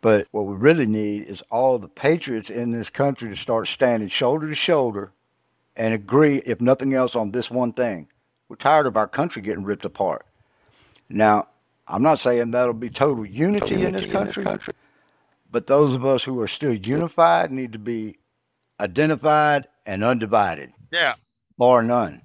But 0.00 0.26
what 0.30 0.46
we 0.46 0.54
really 0.54 0.86
need 0.86 1.26
is 1.26 1.42
all 1.50 1.78
the 1.78 1.88
patriots 1.88 2.48
in 2.48 2.72
this 2.72 2.88
country 2.88 3.28
to 3.28 3.36
start 3.36 3.68
standing 3.68 4.08
shoulder 4.08 4.48
to 4.48 4.54
shoulder 4.54 5.12
and 5.74 5.92
agree, 5.92 6.38
if 6.46 6.60
nothing 6.62 6.94
else, 6.94 7.14
on 7.14 7.32
this 7.32 7.50
one 7.50 7.74
thing. 7.74 8.08
We're 8.48 8.56
tired 8.56 8.86
of 8.86 8.96
our 8.96 9.08
country 9.08 9.42
getting 9.42 9.64
ripped 9.64 9.84
apart. 9.84 10.26
Now, 11.08 11.48
I'm 11.88 12.02
not 12.02 12.18
saying 12.18 12.50
that'll 12.50 12.74
be 12.74 12.90
total 12.90 13.24
unity, 13.24 13.74
total 13.74 13.84
in, 13.84 13.92
this 13.92 14.06
country, 14.06 14.42
in 14.42 14.44
this 14.44 14.52
country, 14.52 14.74
but 15.50 15.66
those 15.66 15.94
of 15.94 16.04
us 16.04 16.24
who 16.24 16.40
are 16.40 16.48
still 16.48 16.74
unified 16.74 17.50
need 17.50 17.72
to 17.72 17.78
be 17.78 18.18
identified 18.80 19.68
and 19.84 20.02
undivided. 20.04 20.72
Yeah. 20.90 21.14
Bar 21.56 21.82
none. 21.82 22.22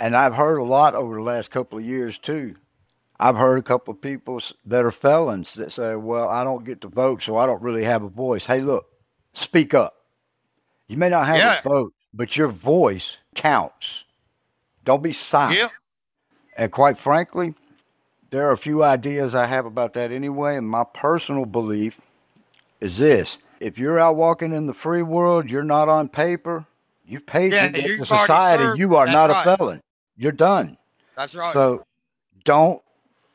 And 0.00 0.16
I've 0.16 0.34
heard 0.34 0.58
a 0.58 0.64
lot 0.64 0.94
over 0.94 1.16
the 1.16 1.22
last 1.22 1.50
couple 1.50 1.78
of 1.78 1.84
years 1.84 2.18
too. 2.18 2.56
I've 3.20 3.36
heard 3.36 3.58
a 3.58 3.62
couple 3.62 3.92
of 3.92 4.00
people 4.00 4.40
that 4.64 4.84
are 4.84 4.92
felons 4.92 5.54
that 5.54 5.72
say, 5.72 5.96
"Well, 5.96 6.28
I 6.28 6.44
don't 6.44 6.64
get 6.64 6.80
to 6.82 6.88
vote, 6.88 7.22
so 7.22 7.36
I 7.36 7.46
don't 7.46 7.62
really 7.62 7.82
have 7.82 8.04
a 8.04 8.08
voice." 8.08 8.46
Hey, 8.46 8.60
look, 8.60 8.86
speak 9.34 9.74
up. 9.74 9.96
You 10.86 10.96
may 10.96 11.08
not 11.08 11.26
have 11.26 11.38
yeah. 11.38 11.58
a 11.58 11.62
vote, 11.62 11.94
but 12.14 12.36
your 12.36 12.48
voice 12.48 13.16
counts. 13.34 14.04
Don't 14.88 15.02
be 15.02 15.12
silent. 15.12 15.58
Yeah. 15.58 15.68
And 16.56 16.72
quite 16.72 16.96
frankly, 16.96 17.52
there 18.30 18.48
are 18.48 18.52
a 18.52 18.56
few 18.56 18.82
ideas 18.82 19.34
I 19.34 19.44
have 19.44 19.66
about 19.66 19.92
that 19.92 20.10
anyway, 20.10 20.56
and 20.56 20.66
my 20.66 20.82
personal 20.82 21.44
belief 21.44 22.00
is 22.80 22.96
this. 22.96 23.36
If 23.60 23.76
you're 23.76 23.98
out 23.98 24.16
walking 24.16 24.54
in 24.54 24.66
the 24.66 24.72
free 24.72 25.02
world, 25.02 25.50
you're 25.50 25.62
not 25.62 25.90
on 25.90 26.08
paper, 26.08 26.64
you've 27.06 27.26
paid 27.26 27.52
yeah, 27.52 27.68
to 27.68 28.02
society, 28.02 28.62
served. 28.62 28.78
you 28.78 28.96
are 28.96 29.04
That's 29.04 29.14
not 29.14 29.28
right. 29.28 29.46
a 29.46 29.56
felon. 29.58 29.82
You're 30.16 30.32
done. 30.32 30.78
That's 31.18 31.34
right. 31.34 31.52
So 31.52 31.84
don't 32.46 32.80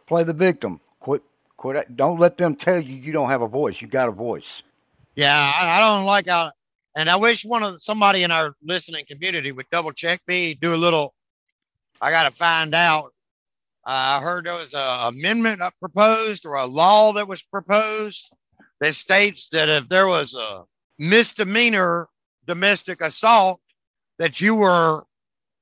play 0.08 0.24
the 0.24 0.34
victim. 0.34 0.80
Quit 1.02 1.22
quit 1.56 1.96
don't 1.96 2.20
let 2.20 2.40
them 2.40 2.56
tell 2.56 2.82
you 2.82 2.96
you 2.96 3.12
don't 3.12 3.30
have 3.30 3.44
a 3.44 3.48
voice. 3.48 3.80
You 3.80 3.88
got 3.88 4.10
a 4.10 4.12
voice. 4.12 4.64
Yeah, 5.16 5.54
I, 5.56 5.78
I 5.78 5.80
don't 5.82 6.06
like 6.06 6.28
how 6.28 6.50
and 6.96 7.12
I 7.12 7.16
wish 7.16 7.46
one 7.46 7.62
of 7.62 7.84
somebody 7.84 8.24
in 8.24 8.32
our 8.32 8.56
listening 8.64 9.06
community 9.06 9.52
would 9.52 9.68
double 9.72 9.92
check 9.92 10.20
me, 10.28 10.56
do 10.56 10.74
a 10.74 10.76
little 10.76 11.14
I 12.04 12.12
got 12.12 12.30
to 12.30 12.36
find 12.36 12.76
out 12.76 13.14
I 13.86 14.20
heard 14.20 14.46
there 14.46 14.56
was 14.56 14.74
an 14.74 15.08
amendment 15.08 15.62
proposed 15.80 16.46
or 16.46 16.56
a 16.56 16.66
law 16.66 17.14
that 17.14 17.30
was 17.30 17.42
proposed 17.42 18.30
that 18.82 18.94
states 18.94 19.48
that 19.54 19.70
if 19.70 19.88
there 19.88 20.08
was 20.08 20.36
a 20.36 20.64
misdemeanor 21.00 22.10
domestic 22.46 23.00
assault 23.00 23.62
that 24.20 24.42
you 24.42 24.54
were, 24.54 25.06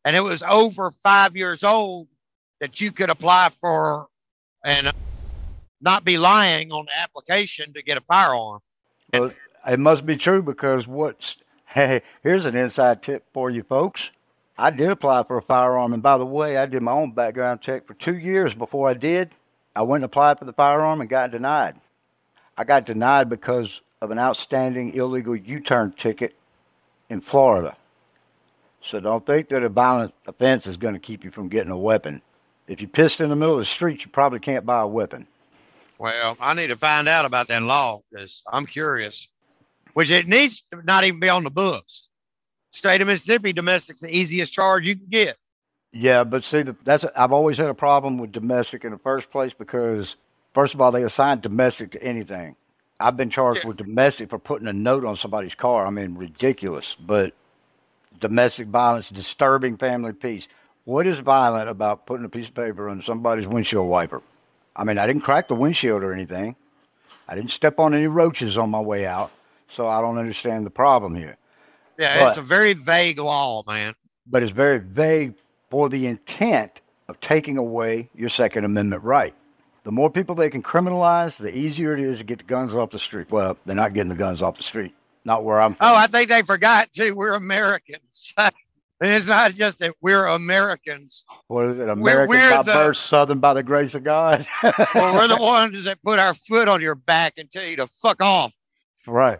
and 0.04 0.16
it 0.16 0.22
was 0.22 0.42
over 0.42 0.92
five 1.04 1.36
years 1.36 1.64
old, 1.64 2.08
that 2.60 2.82
you 2.82 2.92
could 2.92 3.12
apply 3.12 3.52
for 3.60 4.08
and 4.66 4.92
not 5.80 6.04
be 6.04 6.18
lying 6.18 6.72
on 6.72 6.86
the 6.86 7.00
application 7.00 7.72
to 7.74 7.84
get 7.84 8.00
a 8.00 8.02
firearm. 8.02 8.62
Well, 9.14 9.32
it 9.68 9.80
must 9.80 10.08
be 10.08 10.18
true 10.18 10.42
because 10.42 10.88
what's 10.88 11.38
hey, 11.68 12.02
here's 12.24 12.46
an 12.48 12.56
inside 12.56 13.04
tip 13.04 13.26
for 13.32 13.52
you 13.52 13.62
folks. 13.62 14.10
I 14.62 14.70
did 14.70 14.92
apply 14.92 15.24
for 15.24 15.40
a 15.40 15.42
firearm, 15.42 15.92
and 15.92 16.04
by 16.04 16.20
the 16.20 16.26
way, 16.26 16.56
I 16.56 16.68
did 16.68 16.84
my 16.84 16.92
own 16.92 17.14
background 17.14 17.62
check 17.62 17.88
for 17.88 17.96
two 17.96 18.16
years 18.16 18.54
before 18.54 18.88
I 18.88 18.94
did. 18.94 19.32
I 19.76 19.82
went 19.82 20.04
and 20.04 20.06
applied 20.06 20.38
for 20.38 20.46
the 20.46 20.54
firearm 20.54 21.02
and 21.02 21.10
got 21.10 21.32
denied. 21.32 21.78
I 22.56 22.64
got 22.64 22.86
denied 22.86 23.28
because 23.28 23.82
of 24.04 24.12
an 24.12 24.20
outstanding 24.20 24.94
illegal 24.94 25.36
U 25.36 25.62
turn 25.62 25.94
ticket 25.94 26.36
in 27.10 27.22
Florida. 27.22 27.76
So 28.84 29.00
don't 29.00 29.26
think 29.26 29.50
that 29.50 29.64
a 29.64 29.70
violent 29.70 30.14
offense 30.28 30.68
is 30.68 30.78
going 30.78 30.94
to 30.94 31.00
keep 31.00 31.24
you 31.24 31.32
from 31.32 31.50
getting 31.50 31.72
a 31.72 31.78
weapon. 31.78 32.22
If 32.68 32.82
you're 32.82 32.88
pissed 32.88 33.20
in 33.20 33.32
the 33.32 33.36
middle 33.36 33.56
of 33.56 33.62
the 33.62 33.66
street, 33.66 34.06
you 34.06 34.12
probably 34.12 34.40
can't 34.40 34.64
buy 34.64 34.82
a 34.82 34.88
weapon. 34.88 35.26
Well, 35.98 36.38
I 36.40 36.54
need 36.54 36.68
to 36.68 36.78
find 36.78 37.08
out 37.08 37.26
about 37.26 37.48
that 37.48 37.64
law 37.64 38.04
because 38.12 38.44
I'm 38.54 38.68
curious. 38.68 39.28
Which 39.94 40.12
it 40.12 40.28
needs 40.28 40.62
to 40.72 40.84
not 40.84 41.04
even 41.04 41.20
be 41.20 41.30
on 41.30 41.44
the 41.44 41.50
books 41.50 42.10
state 42.72 43.02
of 43.02 43.08
Mississippi, 43.08 43.54
domestic's 43.54 44.02
the 44.02 44.16
easiest 44.16 44.52
charge 44.52 44.86
you 44.86 44.96
can 44.96 45.08
get. 45.08 45.38
Yeah, 45.94 46.24
but 46.24 46.44
see, 46.44 46.64
that's 46.84 47.06
I've 47.16 47.34
always 47.34 47.58
had 47.58 47.68
a 47.68 47.74
problem 47.74 48.18
with 48.18 48.32
domestic 48.32 48.86
in 48.86 48.92
the 48.92 48.98
first 48.98 49.30
place 49.30 49.54
because 49.54 50.16
first 50.54 50.74
of 50.74 50.82
all, 50.82 50.92
they 50.92 51.04
assign 51.04 51.42
domestic 51.42 51.92
to 51.92 52.04
anything. 52.04 52.56
I've 53.00 53.18
been 53.18 53.30
charged 53.30 53.64
yeah. 53.64 53.70
with 53.70 53.78
domestic 53.78 54.30
for 54.30 54.40
putting 54.40 54.68
a 54.68 54.74
note 54.74 55.04
on 55.04 55.18
somebody's 55.18 55.56
car. 55.56 55.86
I 55.86 55.90
mean, 55.90 56.16
ridiculous. 56.16 56.96
But 56.96 57.34
domestic 58.20 58.68
violence, 58.68 59.10
disturbing 59.10 59.78
family 59.78 60.14
peace. 60.14 60.48
What 60.86 61.06
is 61.08 61.20
violent 61.20 61.70
about 61.70 62.06
putting 62.06 62.26
a 62.26 62.30
piece 62.30 62.48
of 62.48 62.56
paper 62.56 62.90
on 62.90 63.02
somebody's 63.02 63.48
windshield 63.48 63.90
wiper? 63.90 64.22
I 64.76 64.84
mean, 64.84 64.98
I 64.98 65.08
didn't 65.08 65.24
crack 65.24 65.48
the 65.48 65.56
windshield 65.56 66.04
or 66.04 66.14
anything. 66.14 66.56
I 67.28 67.36
didn't 67.36 67.52
step 67.52 67.80
on 67.80 67.94
any 67.94 68.08
roaches 68.08 68.58
on 68.58 68.70
my 68.70 68.80
way 68.80 69.06
out. 69.06 69.32
So 69.70 69.88
I 69.88 70.02
don't 70.02 70.18
understand 70.18 70.66
the 70.66 70.72
problem 70.72 71.16
here. 71.16 71.38
Yeah, 72.02 72.20
but, 72.20 72.30
it's 72.30 72.38
a 72.38 72.42
very 72.42 72.74
vague 72.74 73.20
law, 73.20 73.64
man. 73.68 73.94
But 74.26 74.42
it's 74.42 74.52
very 74.52 74.80
vague 74.80 75.36
for 75.70 75.88
the 75.88 76.08
intent 76.08 76.82
of 77.08 77.20
taking 77.20 77.58
away 77.58 78.10
your 78.16 78.30
Second 78.30 78.66
Amendment 78.66 79.04
right. 79.04 79.36
The 79.84 79.92
more 79.92 80.10
people 80.10 80.34
they 80.34 80.50
can 80.50 80.64
criminalize, 80.64 81.38
the 81.38 81.56
easier 81.56 81.94
it 81.94 82.00
is 82.00 82.20
to 82.20 82.24
get 82.24 82.40
the 82.40 82.44
guns 82.44 82.74
off 82.74 82.90
the 82.90 83.00
street. 83.00 83.30
Well, 83.30 83.58
they're 83.66 83.76
not 83.76 83.94
getting 83.94 84.10
the 84.10 84.16
guns 84.16 84.42
off 84.42 84.58
the 84.58 84.64
street. 84.64 84.96
Not 85.26 85.44
where 85.44 85.62
I'm 85.62 85.76
from. 85.76 85.88
Oh, 85.88 85.96
I 85.96 86.08
think 86.08 86.30
they 86.30 86.42
forgot 86.42 86.92
too. 86.92 87.14
We're 87.14 87.36
Americans. 87.36 88.34
and 88.38 88.52
it's 89.02 89.28
not 89.28 89.54
just 89.54 89.80
that 89.80 89.94
we're 90.02 90.26
Americans. 90.26 91.26
What 91.48 91.68
is 91.68 91.80
it? 91.80 91.90
American 91.90 92.02
we're, 92.02 92.28
we're 92.28 92.58
by 92.58 92.64
the, 92.64 92.72
birth, 92.72 92.98
Southern 92.98 93.40
by 93.40 93.54
the 93.54 93.64
grace 93.64 93.94
of 93.94 94.04
God. 94.04 94.48
well, 94.64 95.14
we're 95.14 95.28
the 95.28 95.38
ones 95.40 95.84
that 95.84 96.02
put 96.04 96.18
our 96.18 96.34
foot 96.34 96.68
on 96.68 96.82
your 96.82 96.96
back 96.96 97.38
and 97.38 97.52
tell 97.52 97.66
you 97.66 97.76
to 97.78 97.88
fuck 97.88 98.22
off. 98.22 98.54
Right. 99.06 99.40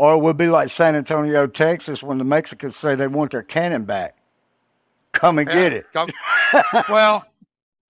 Or 0.00 0.14
it 0.14 0.20
would 0.20 0.38
be 0.38 0.46
like 0.46 0.70
San 0.70 0.96
Antonio, 0.96 1.46
Texas, 1.46 2.02
when 2.02 2.16
the 2.16 2.24
Mexicans 2.24 2.74
say 2.74 2.94
they 2.94 3.06
want 3.06 3.32
their 3.32 3.42
cannon 3.42 3.84
back. 3.84 4.16
Come 5.12 5.38
and 5.38 5.46
yeah, 5.46 5.54
get 5.54 5.72
it. 5.74 5.86
Well, 6.88 7.26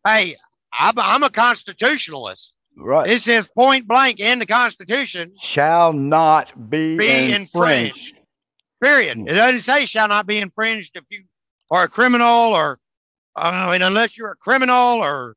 hey, 0.04 0.34
I'm, 0.76 0.98
I'm 0.98 1.22
a 1.22 1.30
constitutionalist. 1.30 2.52
Right. 2.76 3.08
It 3.08 3.22
says 3.22 3.46
point 3.56 3.86
blank 3.86 4.18
in 4.18 4.40
the 4.40 4.46
Constitution 4.46 5.34
shall 5.40 5.92
not 5.92 6.68
be, 6.68 6.98
be 6.98 7.32
infringed. 7.32 7.38
infringed. 7.94 8.20
Period. 8.82 9.18
Hmm. 9.18 9.28
It 9.28 9.34
doesn't 9.34 9.60
say 9.60 9.86
shall 9.86 10.08
not 10.08 10.26
be 10.26 10.38
infringed 10.38 10.96
if 10.96 11.04
you 11.10 11.22
are 11.70 11.84
a 11.84 11.88
criminal 11.88 12.26
or, 12.28 12.80
I 13.36 13.70
mean, 13.70 13.82
unless 13.82 14.18
you're 14.18 14.32
a 14.32 14.36
criminal 14.36 15.00
or 15.00 15.36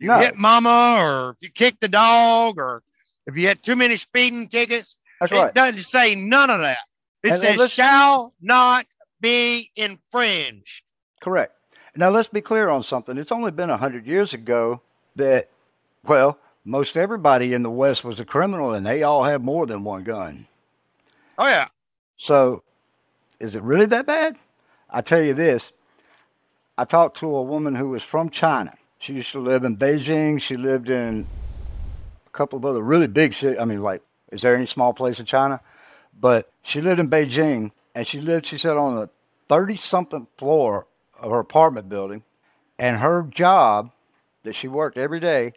you 0.00 0.08
no. 0.08 0.18
hit 0.18 0.36
mama 0.36 0.96
or 0.98 1.30
if 1.30 1.36
you 1.40 1.50
kick 1.50 1.78
the 1.78 1.86
dog 1.86 2.58
or 2.58 2.82
if 3.28 3.36
you 3.36 3.46
had 3.46 3.62
too 3.62 3.76
many 3.76 3.96
speeding 3.96 4.48
tickets. 4.48 4.96
That's 5.20 5.32
right. 5.32 5.48
It 5.48 5.54
doesn't 5.54 5.80
say 5.80 6.14
none 6.14 6.50
of 6.50 6.60
that. 6.60 6.78
It 7.22 7.32
and 7.32 7.40
says 7.40 7.70
shall 7.70 8.32
not 8.40 8.86
be 9.20 9.70
infringed. 9.76 10.82
Correct. 11.20 11.54
Now 11.94 12.10
let's 12.10 12.28
be 12.28 12.40
clear 12.40 12.68
on 12.68 12.82
something. 12.82 13.18
It's 13.18 13.32
only 13.32 13.50
been 13.50 13.68
a 13.68 13.76
hundred 13.76 14.06
years 14.06 14.32
ago 14.32 14.80
that, 15.16 15.50
well, 16.04 16.38
most 16.64 16.96
everybody 16.96 17.52
in 17.52 17.62
the 17.62 17.70
West 17.70 18.04
was 18.04 18.20
a 18.20 18.24
criminal, 18.24 18.72
and 18.72 18.86
they 18.86 19.02
all 19.02 19.24
had 19.24 19.42
more 19.42 19.66
than 19.66 19.84
one 19.84 20.04
gun. 20.04 20.46
Oh 21.36 21.46
yeah. 21.46 21.68
So, 22.16 22.62
is 23.38 23.54
it 23.54 23.62
really 23.62 23.86
that 23.86 24.06
bad? 24.06 24.36
I 24.88 25.00
tell 25.00 25.22
you 25.22 25.34
this. 25.34 25.72
I 26.78 26.84
talked 26.84 27.18
to 27.18 27.34
a 27.34 27.42
woman 27.42 27.74
who 27.74 27.90
was 27.90 28.02
from 28.02 28.30
China. 28.30 28.74
She 28.98 29.14
used 29.14 29.32
to 29.32 29.40
live 29.40 29.64
in 29.64 29.76
Beijing. 29.76 30.40
She 30.40 30.56
lived 30.56 30.88
in 30.88 31.26
a 32.26 32.30
couple 32.30 32.58
of 32.58 32.64
other 32.64 32.82
really 32.82 33.06
big 33.06 33.34
cities. 33.34 33.58
I 33.60 33.64
mean, 33.64 33.82
like 33.82 34.02
is 34.30 34.42
there 34.42 34.54
any 34.54 34.66
small 34.66 34.92
place 34.92 35.20
in 35.20 35.26
China? 35.26 35.60
But 36.18 36.50
she 36.62 36.80
lived 36.80 37.00
in 37.00 37.08
Beijing, 37.08 37.72
and 37.94 38.06
she 38.06 38.20
lived, 38.20 38.46
she 38.46 38.58
said, 38.58 38.76
on 38.76 38.96
the 38.96 39.10
30 39.48 39.76
something 39.76 40.26
floor 40.36 40.86
of 41.18 41.30
her 41.30 41.38
apartment 41.38 41.88
building. 41.88 42.22
And 42.78 42.98
her 42.98 43.22
job 43.22 43.90
that 44.42 44.54
she 44.54 44.68
worked 44.68 44.96
every 44.96 45.20
day 45.20 45.52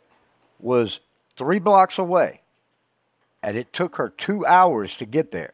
was 0.59 0.99
three 1.37 1.59
blocks 1.59 1.97
away. 1.97 2.41
And 3.41 3.57
it 3.57 3.73
took 3.73 3.97
her 3.97 4.09
two 4.09 4.45
hours 4.45 4.95
to 4.97 5.05
get 5.05 5.31
there 5.31 5.53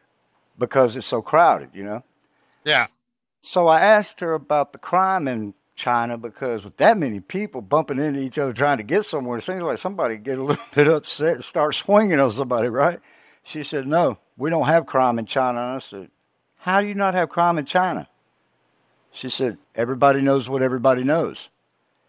because 0.58 0.96
it's 0.96 1.06
so 1.06 1.22
crowded, 1.22 1.70
you 1.74 1.82
know? 1.82 2.04
Yeah. 2.64 2.86
So 3.40 3.68
I 3.68 3.80
asked 3.80 4.20
her 4.20 4.34
about 4.34 4.72
the 4.72 4.78
crime 4.78 5.26
in 5.26 5.54
China 5.80 6.18
because 6.18 6.62
with 6.62 6.76
that 6.76 6.98
many 6.98 7.20
people 7.20 7.62
bumping 7.62 7.98
into 7.98 8.20
each 8.20 8.38
other 8.38 8.52
trying 8.52 8.76
to 8.76 8.82
get 8.82 9.04
somewhere, 9.06 9.38
it 9.38 9.44
seems 9.44 9.62
like 9.62 9.78
somebody 9.78 10.18
get 10.18 10.38
a 10.38 10.44
little 10.44 10.64
bit 10.74 10.86
upset 10.86 11.36
and 11.36 11.44
start 11.44 11.74
swinging 11.74 12.20
on 12.20 12.30
somebody, 12.30 12.68
right? 12.68 13.00
She 13.42 13.64
said, 13.64 13.86
No, 13.86 14.18
we 14.36 14.50
don't 14.50 14.66
have 14.66 14.86
crime 14.86 15.18
in 15.18 15.24
China. 15.24 15.58
And 15.58 15.76
I 15.76 15.78
said, 15.78 16.10
How 16.58 16.82
do 16.82 16.86
you 16.86 16.94
not 16.94 17.14
have 17.14 17.30
crime 17.30 17.58
in 17.58 17.64
China? 17.64 18.08
She 19.10 19.30
said, 19.30 19.56
Everybody 19.74 20.20
knows 20.20 20.48
what 20.48 20.62
everybody 20.62 21.02
knows. 21.02 21.48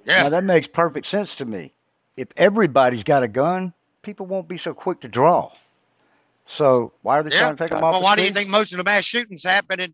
Yeah. 0.05 0.23
Now 0.23 0.29
that 0.29 0.43
makes 0.43 0.67
perfect 0.67 1.07
sense 1.07 1.33
to 1.35 1.45
me. 1.45 1.73
If 2.17 2.27
everybody's 2.35 3.03
got 3.03 3.23
a 3.23 3.27
gun, 3.29 3.73
people 4.01 4.25
won't 4.25 4.49
be 4.49 4.57
so 4.57 4.73
quick 4.73 4.99
to 5.01 5.07
draw. 5.07 5.53
So 6.45 6.91
why 7.01 7.19
are 7.19 7.23
they 7.23 7.33
yeah. 7.33 7.39
trying 7.39 7.55
to 7.55 7.63
take 7.63 7.71
them 7.71 7.83
off? 7.83 7.93
Well, 7.93 8.01
why 8.01 8.17
do 8.17 8.23
you 8.23 8.31
think 8.31 8.49
most 8.49 8.73
of 8.73 8.77
the 8.77 8.83
mass 8.83 9.05
shootings 9.05 9.43
happen 9.43 9.79
in? 9.79 9.93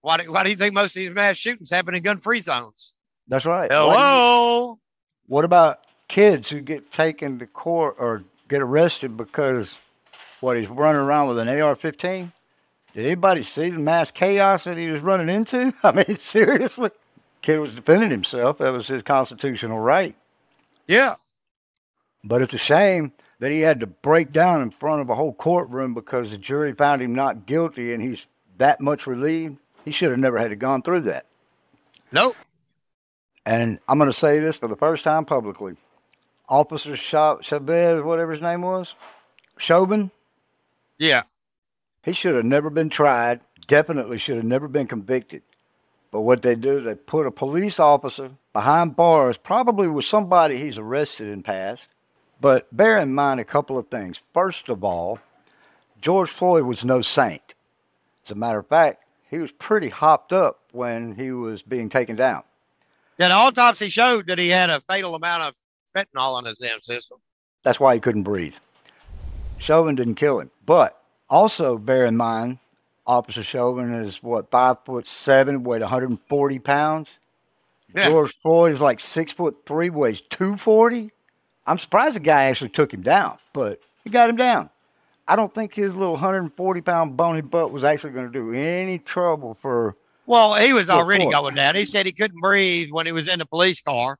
Why 0.00 0.16
do, 0.16 0.32
why 0.32 0.42
do 0.42 0.48
you 0.48 0.56
think 0.56 0.72
most 0.72 0.96
of 0.96 1.00
these 1.00 1.10
mass 1.10 1.36
shootings 1.36 1.70
happen 1.70 1.94
in 1.94 2.02
gun-free 2.02 2.40
zones? 2.40 2.94
That's 3.30 3.46
right. 3.46 3.70
Hello. 3.72 4.80
What 5.28 5.44
about 5.44 5.78
kids 6.08 6.50
who 6.50 6.60
get 6.60 6.90
taken 6.90 7.38
to 7.38 7.46
court 7.46 7.94
or 8.00 8.24
get 8.48 8.60
arrested 8.60 9.16
because 9.16 9.78
what 10.40 10.56
he's 10.56 10.68
running 10.68 11.00
around 11.00 11.28
with 11.28 11.38
an 11.38 11.48
AR-15? 11.48 12.32
Did 12.92 13.06
anybody 13.06 13.44
see 13.44 13.70
the 13.70 13.78
mass 13.78 14.10
chaos 14.10 14.64
that 14.64 14.76
he 14.76 14.90
was 14.90 15.00
running 15.00 15.28
into? 15.28 15.72
I 15.84 15.92
mean, 15.92 16.16
seriously, 16.16 16.90
kid 17.40 17.60
was 17.60 17.72
defending 17.72 18.10
himself. 18.10 18.58
That 18.58 18.72
was 18.72 18.88
his 18.88 19.04
constitutional 19.04 19.78
right. 19.78 20.16
Yeah. 20.88 21.14
But 22.24 22.42
it's 22.42 22.52
a 22.52 22.58
shame 22.58 23.12
that 23.38 23.52
he 23.52 23.60
had 23.60 23.78
to 23.78 23.86
break 23.86 24.32
down 24.32 24.60
in 24.60 24.72
front 24.72 25.02
of 25.02 25.08
a 25.08 25.14
whole 25.14 25.34
courtroom 25.34 25.94
because 25.94 26.32
the 26.32 26.36
jury 26.36 26.72
found 26.72 27.00
him 27.00 27.14
not 27.14 27.46
guilty, 27.46 27.94
and 27.94 28.02
he's 28.02 28.26
that 28.58 28.80
much 28.80 29.06
relieved. 29.06 29.58
He 29.84 29.92
should 29.92 30.10
have 30.10 30.18
never 30.18 30.36
had 30.36 30.50
to 30.50 30.56
gone 30.56 30.82
through 30.82 31.02
that. 31.02 31.26
Nope. 32.10 32.34
And 33.46 33.78
I'm 33.88 33.98
going 33.98 34.10
to 34.10 34.16
say 34.18 34.38
this 34.38 34.56
for 34.56 34.68
the 34.68 34.76
first 34.76 35.04
time 35.04 35.24
publicly. 35.24 35.76
Officer 36.48 36.96
Chavez, 36.96 38.02
whatever 38.02 38.32
his 38.32 38.42
name 38.42 38.62
was, 38.62 38.94
Chauvin. 39.58 40.10
Yeah. 40.98 41.22
He 42.04 42.12
should 42.12 42.34
have 42.36 42.44
never 42.44 42.70
been 42.70 42.90
tried. 42.90 43.40
Definitely 43.66 44.18
should 44.18 44.36
have 44.36 44.44
never 44.46 44.68
been 44.68 44.86
convicted 44.88 45.42
But 46.12 46.22
what 46.22 46.42
they 46.42 46.56
do, 46.56 46.80
they 46.80 46.94
put 46.94 47.26
a 47.26 47.30
police 47.30 47.78
officer 47.78 48.32
behind 48.52 48.96
bars, 48.96 49.36
probably 49.36 49.88
with 49.88 50.04
somebody 50.04 50.58
he's 50.58 50.78
arrested 50.78 51.28
in 51.28 51.42
past. 51.42 51.82
But 52.40 52.74
bear 52.76 52.98
in 52.98 53.14
mind 53.14 53.40
a 53.40 53.44
couple 53.44 53.78
of 53.78 53.88
things. 53.88 54.20
First 54.34 54.68
of 54.68 54.84
all, 54.84 55.20
George 56.00 56.30
Floyd 56.30 56.64
was 56.64 56.84
no 56.84 57.02
saint. 57.02 57.54
As 58.24 58.32
a 58.32 58.34
matter 58.34 58.58
of 58.60 58.68
fact, 58.68 59.04
he 59.30 59.38
was 59.38 59.52
pretty 59.52 59.90
hopped 59.90 60.32
up 60.32 60.60
when 60.72 61.14
he 61.16 61.32
was 61.32 61.62
being 61.62 61.88
taken 61.88 62.16
down. 62.16 62.42
The 63.20 63.30
autopsy 63.30 63.90
showed 63.90 64.28
that 64.28 64.38
he 64.38 64.48
had 64.48 64.70
a 64.70 64.80
fatal 64.88 65.14
amount 65.14 65.42
of 65.42 65.54
fentanyl 65.94 66.38
in 66.38 66.46
his 66.46 66.56
damn 66.56 66.80
system. 66.80 67.18
That's 67.62 67.78
why 67.78 67.92
he 67.92 68.00
couldn't 68.00 68.22
breathe. 68.22 68.54
Chauvin 69.58 69.94
didn't 69.94 70.14
kill 70.14 70.40
him. 70.40 70.50
But 70.64 70.98
also 71.28 71.76
bear 71.76 72.06
in 72.06 72.16
mind, 72.16 72.60
Officer 73.06 73.42
Chauvin 73.42 73.92
is 73.92 74.22
what, 74.22 74.50
five 74.50 74.78
foot 74.86 75.06
seven, 75.06 75.64
weighed 75.64 75.82
140 75.82 76.58
pounds? 76.60 77.08
Yeah. 77.94 78.08
George 78.08 78.34
Floyd 78.40 78.72
is 78.72 78.80
like 78.80 79.00
six 79.00 79.32
foot 79.32 79.66
three, 79.66 79.90
weighs 79.90 80.22
240. 80.22 81.10
I'm 81.66 81.76
surprised 81.76 82.16
the 82.16 82.20
guy 82.20 82.44
actually 82.44 82.70
took 82.70 82.94
him 82.94 83.02
down, 83.02 83.36
but 83.52 83.82
he 84.02 84.08
got 84.08 84.30
him 84.30 84.36
down. 84.36 84.70
I 85.28 85.36
don't 85.36 85.54
think 85.54 85.74
his 85.74 85.94
little 85.94 86.14
140 86.14 86.80
pound 86.80 87.18
bony 87.18 87.42
butt 87.42 87.70
was 87.70 87.84
actually 87.84 88.14
going 88.14 88.32
to 88.32 88.32
do 88.32 88.54
any 88.54 88.98
trouble 88.98 89.58
for. 89.60 89.94
Well, 90.30 90.54
he 90.54 90.72
was 90.72 90.88
already 90.88 91.28
going 91.28 91.56
down. 91.56 91.74
He 91.74 91.84
said 91.84 92.06
he 92.06 92.12
couldn't 92.12 92.40
breathe 92.40 92.92
when 92.92 93.04
he 93.04 93.10
was 93.10 93.26
in 93.26 93.40
the 93.40 93.46
police 93.46 93.80
car. 93.80 94.16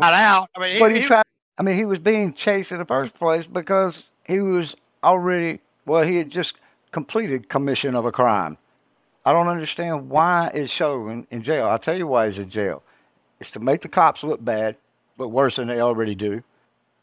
Got 0.00 0.12
out. 0.12 0.50
I 0.56 0.60
mean, 0.60 0.78
but 0.80 0.92
he, 0.92 1.02
he 1.02 1.06
tried. 1.06 1.22
I 1.56 1.62
mean, 1.62 1.76
he 1.76 1.84
was 1.84 2.00
being 2.00 2.34
chased 2.34 2.72
in 2.72 2.78
the 2.78 2.84
first 2.84 3.14
place 3.14 3.46
because 3.46 4.02
he 4.24 4.40
was 4.40 4.74
already. 5.04 5.60
Well, 5.86 6.02
he 6.02 6.16
had 6.16 6.30
just 6.30 6.54
completed 6.90 7.48
commission 7.48 7.94
of 7.94 8.04
a 8.04 8.10
crime. 8.10 8.58
I 9.24 9.32
don't 9.32 9.46
understand 9.46 10.10
why 10.10 10.50
is 10.52 10.68
Chauvin 10.68 11.28
in 11.30 11.44
jail. 11.44 11.68
I'll 11.68 11.78
tell 11.78 11.96
you 11.96 12.08
why 12.08 12.26
he's 12.26 12.38
in 12.38 12.50
jail. 12.50 12.82
It's 13.38 13.50
to 13.50 13.60
make 13.60 13.82
the 13.82 13.88
cops 13.88 14.24
look 14.24 14.44
bad, 14.44 14.74
but 15.16 15.28
worse 15.28 15.56
than 15.56 15.68
they 15.68 15.80
already 15.80 16.16
do. 16.16 16.42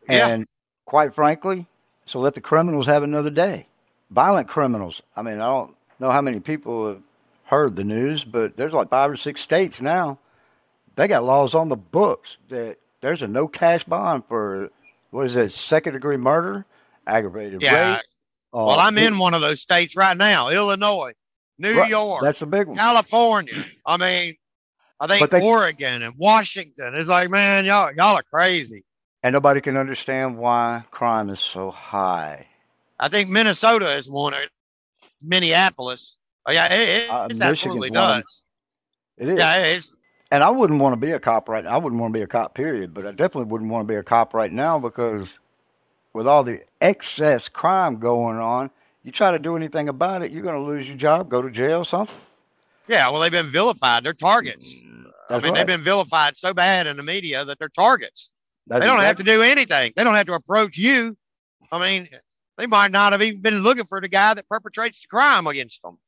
And 0.09 0.41
yeah. 0.41 0.45
quite 0.85 1.15
frankly, 1.15 1.65
so 2.05 2.19
let 2.19 2.35
the 2.35 2.41
criminals 2.41 2.87
have 2.87 3.03
another 3.03 3.29
day. 3.29 3.67
Violent 4.11 4.49
criminals. 4.49 5.01
I 5.15 5.21
mean, 5.21 5.35
I 5.35 5.47
don't 5.47 5.75
know 6.01 6.11
how 6.11 6.21
many 6.21 6.41
people 6.41 7.01
heard 7.49 7.75
the 7.75 7.83
news, 7.83 8.23
but 8.23 8.55
there's 8.55 8.73
like 8.73 8.89
five 8.89 9.09
or 9.09 9.17
six 9.17 9.41
states 9.41 9.81
now. 9.81 10.19
They 10.95 11.07
got 11.07 11.23
laws 11.23 11.55
on 11.55 11.69
the 11.69 11.75
books 11.75 12.37
that 12.49 12.77
there's 13.01 13.21
a 13.23 13.27
no 13.27 13.47
cash 13.47 13.83
bond 13.83 14.23
for 14.27 14.69
what 15.09 15.25
is 15.25 15.35
it, 15.35 15.51
second 15.51 15.93
degree 15.93 16.17
murder, 16.17 16.65
aggravated 17.07 17.61
yeah. 17.61 17.95
rape. 17.95 18.01
Uh, 18.53 18.65
well, 18.65 18.79
I'm 18.79 18.97
in 18.97 19.17
one 19.17 19.33
of 19.33 19.41
those 19.41 19.61
states 19.61 19.95
right 19.95 20.15
now, 20.15 20.49
Illinois, 20.49 21.13
New 21.57 21.75
right, 21.77 21.89
York. 21.89 22.23
That's 22.23 22.41
a 22.41 22.45
big 22.45 22.67
one. 22.67 22.77
California. 22.77 23.63
I 23.85 23.97
mean, 23.97 24.35
I 24.99 25.07
think 25.07 25.29
they, 25.29 25.41
Oregon 25.41 26.03
and 26.03 26.13
Washington. 26.17 26.93
It's 26.95 27.09
like, 27.09 27.29
man, 27.29 27.65
y'all 27.65 27.91
y'all 27.93 28.15
are 28.15 28.23
crazy. 28.23 28.83
And 29.23 29.33
nobody 29.33 29.59
can 29.59 29.75
understand 29.75 30.37
why 30.37 30.83
crime 30.91 31.29
is 31.29 31.39
so 31.39 31.71
high. 31.71 32.47
I 32.99 33.09
think 33.09 33.29
Minnesota 33.29 33.95
is 33.97 34.09
one. 34.09 34.33
Minneapolis. 35.21 36.15
Oh, 36.49 36.51
yeah, 36.51 36.73
it, 36.73 37.09
uh, 37.11 37.27
it's 37.29 37.39
absolutely 37.39 37.91
does. 37.91 38.41
It 39.19 39.29
is. 39.29 39.37
Yeah, 39.37 39.57
it 39.59 39.77
is. 39.77 39.93
And 40.31 40.43
I 40.43 40.49
wouldn't 40.49 40.81
want 40.81 40.93
to 40.93 40.97
be 40.97 41.11
a 41.11 41.19
cop 41.19 41.47
right 41.47 41.63
now. 41.63 41.69
I 41.69 41.77
wouldn't 41.77 42.01
want 42.01 42.11
to 42.11 42.17
be 42.17 42.23
a 42.23 42.27
cop, 42.27 42.55
period. 42.55 42.91
But 42.91 43.05
I 43.05 43.11
definitely 43.11 43.51
wouldn't 43.51 43.69
want 43.69 43.87
to 43.87 43.91
be 43.91 43.97
a 43.97 44.01
cop 44.01 44.33
right 44.33 44.51
now 44.51 44.79
because 44.79 45.37
with 46.11 46.25
all 46.25 46.43
the 46.43 46.63
excess 46.81 47.49
crime 47.49 47.99
going 47.99 48.37
on, 48.37 48.71
you 49.03 49.11
try 49.11 49.29
to 49.29 49.37
do 49.37 49.55
anything 49.55 49.89
about 49.89 50.23
it, 50.23 50.31
you're 50.31 50.41
going 50.41 50.55
to 50.55 50.67
lose 50.67 50.87
your 50.87 50.97
job, 50.97 51.29
go 51.29 51.43
to 51.43 51.51
jail, 51.51 51.85
something. 51.85 52.17
Yeah, 52.87 53.07
well, 53.09 53.21
they've 53.21 53.31
been 53.31 53.51
vilified. 53.51 54.03
They're 54.03 54.13
targets. 54.13 54.73
That's 55.29 55.43
I 55.43 55.45
mean, 55.45 55.53
right. 55.53 55.59
they've 55.59 55.67
been 55.67 55.83
vilified 55.83 56.35
so 56.35 56.51
bad 56.51 56.87
in 56.87 56.97
the 56.97 57.03
media 57.03 57.45
that 57.45 57.59
they're 57.59 57.69
targets. 57.69 58.31
That's 58.65 58.81
they 58.81 58.87
don't 58.87 58.97
exactly. 58.97 59.05
have 59.05 59.17
to 59.17 59.23
do 59.23 59.43
anything. 59.43 59.93
They 59.95 60.03
don't 60.03 60.15
have 60.15 60.25
to 60.25 60.33
approach 60.33 60.77
you. 60.79 61.15
I 61.71 61.79
mean, 61.79 62.09
they 62.57 62.65
might 62.65 62.89
not 62.89 63.11
have 63.11 63.21
even 63.21 63.39
been 63.39 63.59
looking 63.59 63.85
for 63.85 64.01
the 64.01 64.07
guy 64.07 64.33
that 64.33 64.49
perpetrates 64.49 65.01
the 65.01 65.07
crime 65.07 65.45
against 65.45 65.83
them. 65.83 65.99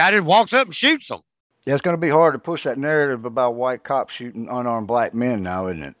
Guy 0.00 0.12
that 0.12 0.24
walks 0.24 0.54
up 0.54 0.66
and 0.66 0.74
shoots 0.74 1.08
them. 1.08 1.20
Yeah, 1.66 1.74
it's 1.74 1.82
going 1.82 1.92
to 1.92 2.00
be 2.00 2.08
hard 2.08 2.32
to 2.32 2.38
push 2.38 2.64
that 2.64 2.78
narrative 2.78 3.26
about 3.26 3.54
white 3.54 3.84
cops 3.84 4.14
shooting 4.14 4.48
unarmed 4.48 4.86
black 4.86 5.12
men 5.12 5.42
now, 5.42 5.66
isn't 5.66 5.82
it? 5.82 5.94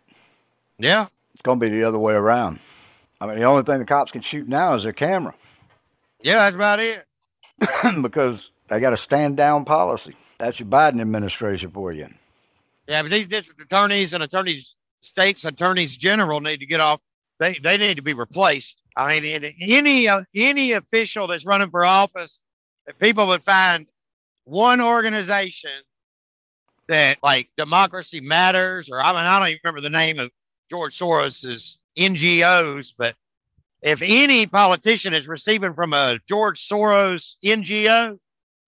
Yeah. 0.78 1.08
It's 1.34 1.42
going 1.42 1.60
to 1.60 1.66
be 1.66 1.68
the 1.68 1.84
other 1.84 1.98
way 1.98 2.14
around. 2.14 2.60
I 3.20 3.26
mean, 3.26 3.36
the 3.36 3.44
only 3.44 3.62
thing 3.62 3.78
the 3.78 3.84
cops 3.84 4.10
can 4.10 4.22
shoot 4.22 4.48
now 4.48 4.74
is 4.74 4.84
their 4.84 4.94
camera. 4.94 5.34
Yeah, 6.22 6.36
that's 6.36 6.56
about 6.56 6.80
it. 6.80 7.04
because 8.00 8.48
they 8.68 8.80
got 8.80 8.94
a 8.94 8.96
stand 8.96 9.36
down 9.36 9.66
policy. 9.66 10.16
That's 10.38 10.58
your 10.58 10.68
Biden 10.70 11.02
administration 11.02 11.70
for 11.70 11.92
you. 11.92 12.08
Yeah, 12.88 13.02
but 13.02 13.10
these 13.10 13.26
district 13.26 13.60
attorneys 13.60 14.14
and 14.14 14.22
attorneys 14.22 14.76
states 15.02 15.44
attorneys 15.44 15.94
general 15.98 16.40
need 16.40 16.60
to 16.60 16.66
get 16.66 16.80
off. 16.80 17.02
They 17.38 17.58
they 17.62 17.76
need 17.76 17.96
to 17.96 18.02
be 18.02 18.14
replaced. 18.14 18.80
I 18.96 19.20
mean, 19.20 19.54
any 19.60 20.08
any 20.34 20.72
official 20.72 21.26
that's 21.26 21.44
running 21.44 21.70
for 21.70 21.84
office, 21.84 22.40
if 22.90 22.98
people 22.98 23.28
would 23.28 23.42
find 23.42 23.86
one 24.44 24.80
organization 24.80 25.70
that 26.88 27.18
like 27.22 27.48
Democracy 27.56 28.20
Matters, 28.20 28.90
or 28.90 29.00
I 29.00 29.12
mean, 29.12 29.20
I 29.20 29.38
don't 29.38 29.48
even 29.48 29.60
remember 29.64 29.80
the 29.80 29.90
name 29.90 30.18
of 30.18 30.30
George 30.68 30.98
Soros's 30.98 31.78
NGOs, 31.96 32.92
but 32.96 33.14
if 33.80 34.02
any 34.02 34.46
politician 34.46 35.14
is 35.14 35.28
receiving 35.28 35.72
from 35.72 35.92
a 35.92 36.18
George 36.28 36.68
Soros 36.68 37.36
NGO, 37.44 38.18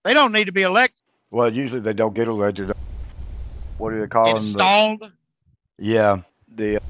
they 0.04 0.14
don't 0.14 0.32
need 0.32 0.44
to 0.44 0.52
be 0.52 0.62
elected. 0.62 0.98
Well, 1.30 1.52
usually 1.52 1.80
they 1.80 1.92
don't 1.92 2.14
get 2.14 2.28
elected. 2.28 2.72
What 3.78 3.90
do 3.90 4.00
they 4.00 4.06
call 4.06 4.36
Installed? 4.36 5.00
them? 5.00 5.12
Yeah, 5.78 6.22
the 6.54 6.80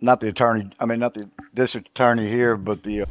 not 0.00 0.20
the 0.20 0.28
attorney. 0.28 0.70
I 0.80 0.86
mean, 0.86 0.98
not 0.98 1.14
the 1.14 1.28
district 1.54 1.90
attorney 1.90 2.28
here, 2.28 2.56
but 2.56 2.82
the 2.82 3.02
uh, 3.02 3.06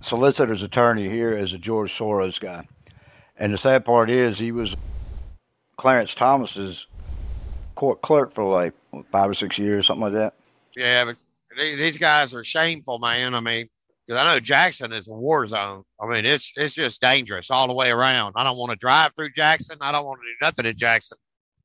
solicitor's 0.00 0.62
attorney 0.62 1.08
here 1.10 1.36
is 1.36 1.52
a 1.52 1.58
George 1.58 1.96
Soros 1.96 2.40
guy. 2.40 2.66
And 3.42 3.52
the 3.52 3.58
sad 3.58 3.84
part 3.84 4.08
is, 4.08 4.38
he 4.38 4.52
was 4.52 4.76
Clarence 5.76 6.14
Thomas's 6.14 6.86
court 7.74 8.00
clerk 8.00 8.32
for 8.32 8.44
like 8.44 8.72
five 9.10 9.28
or 9.28 9.34
six 9.34 9.58
years, 9.58 9.88
something 9.88 10.04
like 10.04 10.12
that. 10.12 10.34
Yeah, 10.76 11.06
but 11.06 11.16
these 11.58 11.96
guys 11.96 12.34
are 12.34 12.44
shameful, 12.44 13.00
man. 13.00 13.34
I 13.34 13.40
mean, 13.40 13.68
because 14.06 14.24
I 14.24 14.32
know 14.32 14.38
Jackson 14.38 14.92
is 14.92 15.08
a 15.08 15.12
war 15.12 15.44
zone. 15.48 15.82
I 16.00 16.06
mean, 16.06 16.24
it's 16.24 16.52
it's 16.54 16.76
just 16.76 17.00
dangerous 17.00 17.50
all 17.50 17.66
the 17.66 17.74
way 17.74 17.90
around. 17.90 18.34
I 18.36 18.44
don't 18.44 18.58
want 18.58 18.70
to 18.70 18.76
drive 18.76 19.12
through 19.16 19.32
Jackson. 19.32 19.76
I 19.80 19.90
don't 19.90 20.06
want 20.06 20.20
to 20.20 20.28
do 20.28 20.36
nothing 20.40 20.66
in 20.70 20.78
Jackson, 20.78 21.18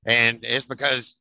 and 0.03 0.39
it's 0.41 0.65
because 0.65 1.15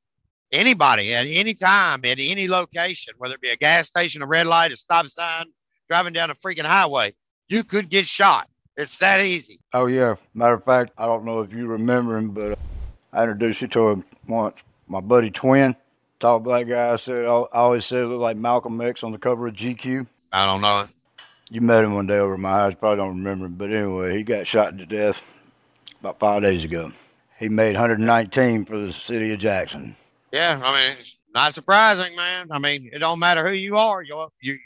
anybody 0.52 1.14
at 1.14 1.26
any 1.26 1.52
time 1.52 2.00
at 2.06 2.16
any 2.18 2.48
location, 2.48 3.12
whether 3.18 3.34
it 3.34 3.42
be 3.42 3.50
a 3.50 3.56
gas 3.58 3.88
station, 3.88 4.22
a 4.22 4.26
red 4.26 4.46
light, 4.46 4.72
a 4.72 4.76
stop 4.78 5.06
sign, 5.08 5.48
driving 5.90 6.14
down 6.14 6.30
a 6.30 6.34
freaking 6.34 6.64
highway, 6.64 7.12
you 7.46 7.62
could 7.62 7.90
get 7.90 8.06
shot. 8.06 8.48
It's 8.76 8.98
that 8.98 9.20
easy. 9.20 9.60
Oh 9.72 9.86
yeah. 9.86 10.16
Matter 10.34 10.54
of 10.54 10.64
fact, 10.64 10.92
I 10.98 11.06
don't 11.06 11.24
know 11.24 11.40
if 11.40 11.52
you 11.52 11.66
remember 11.66 12.16
him, 12.16 12.30
but 12.30 12.52
uh, 12.52 12.56
I 13.12 13.22
introduced 13.22 13.62
you 13.62 13.68
to 13.68 13.88
him 13.88 14.04
once. 14.28 14.56
My 14.86 15.00
buddy 15.00 15.30
Twin, 15.30 15.74
tall 16.20 16.40
black 16.40 16.68
guy. 16.68 16.92
I 16.92 16.96
said 16.96 17.24
I 17.24 17.28
always 17.28 17.86
said 17.86 18.02
it 18.02 18.06
looked 18.06 18.20
like 18.20 18.36
Malcolm 18.36 18.80
X 18.80 19.02
on 19.02 19.12
the 19.12 19.18
cover 19.18 19.48
of 19.48 19.54
GQ. 19.54 20.06
I 20.32 20.46
don't 20.46 20.60
know. 20.60 20.88
You 21.48 21.60
met 21.60 21.84
him 21.84 21.94
one 21.94 22.06
day 22.06 22.18
over 22.18 22.36
my 22.36 22.50
house. 22.50 22.74
Probably 22.78 22.98
don't 22.98 23.18
remember 23.18 23.46
him, 23.46 23.54
but 23.54 23.72
anyway, 23.72 24.16
he 24.16 24.24
got 24.24 24.46
shot 24.46 24.76
to 24.78 24.86
death 24.86 25.22
about 26.00 26.18
five 26.18 26.42
days 26.42 26.64
ago. 26.64 26.92
He 27.38 27.48
made 27.48 27.74
119 27.74 28.64
for 28.64 28.78
the 28.78 28.92
city 28.92 29.32
of 29.32 29.38
Jackson. 29.38 29.94
Yeah, 30.32 30.60
I 30.62 30.88
mean, 30.88 30.96
not 31.34 31.54
surprising, 31.54 32.16
man. 32.16 32.48
I 32.50 32.58
mean, 32.58 32.90
it 32.92 32.98
don't 32.98 33.18
matter 33.18 33.46
who 33.46 33.54
you 33.54 33.76
are. 33.76 34.02
You're 34.02 34.28
you, 34.40 34.58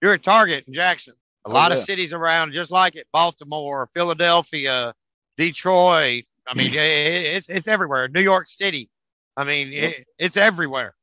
you're 0.00 0.14
a 0.14 0.18
target 0.18 0.64
in 0.66 0.74
Jackson. 0.74 1.14
A 1.44 1.48
oh, 1.48 1.52
lot 1.52 1.70
yeah. 1.70 1.78
of 1.78 1.84
cities 1.84 2.12
around 2.12 2.52
just 2.52 2.70
like 2.70 2.96
it: 2.96 3.06
Baltimore, 3.12 3.88
Philadelphia, 3.92 4.94
Detroit. 5.36 6.24
I 6.46 6.54
mean, 6.54 6.68
it, 6.72 6.76
it's 6.76 7.48
it's 7.48 7.68
everywhere. 7.68 8.08
New 8.08 8.22
York 8.22 8.48
City. 8.48 8.88
I 9.36 9.44
mean, 9.44 9.72
it, 9.72 10.04
it's 10.18 10.36
everywhere. 10.36 10.94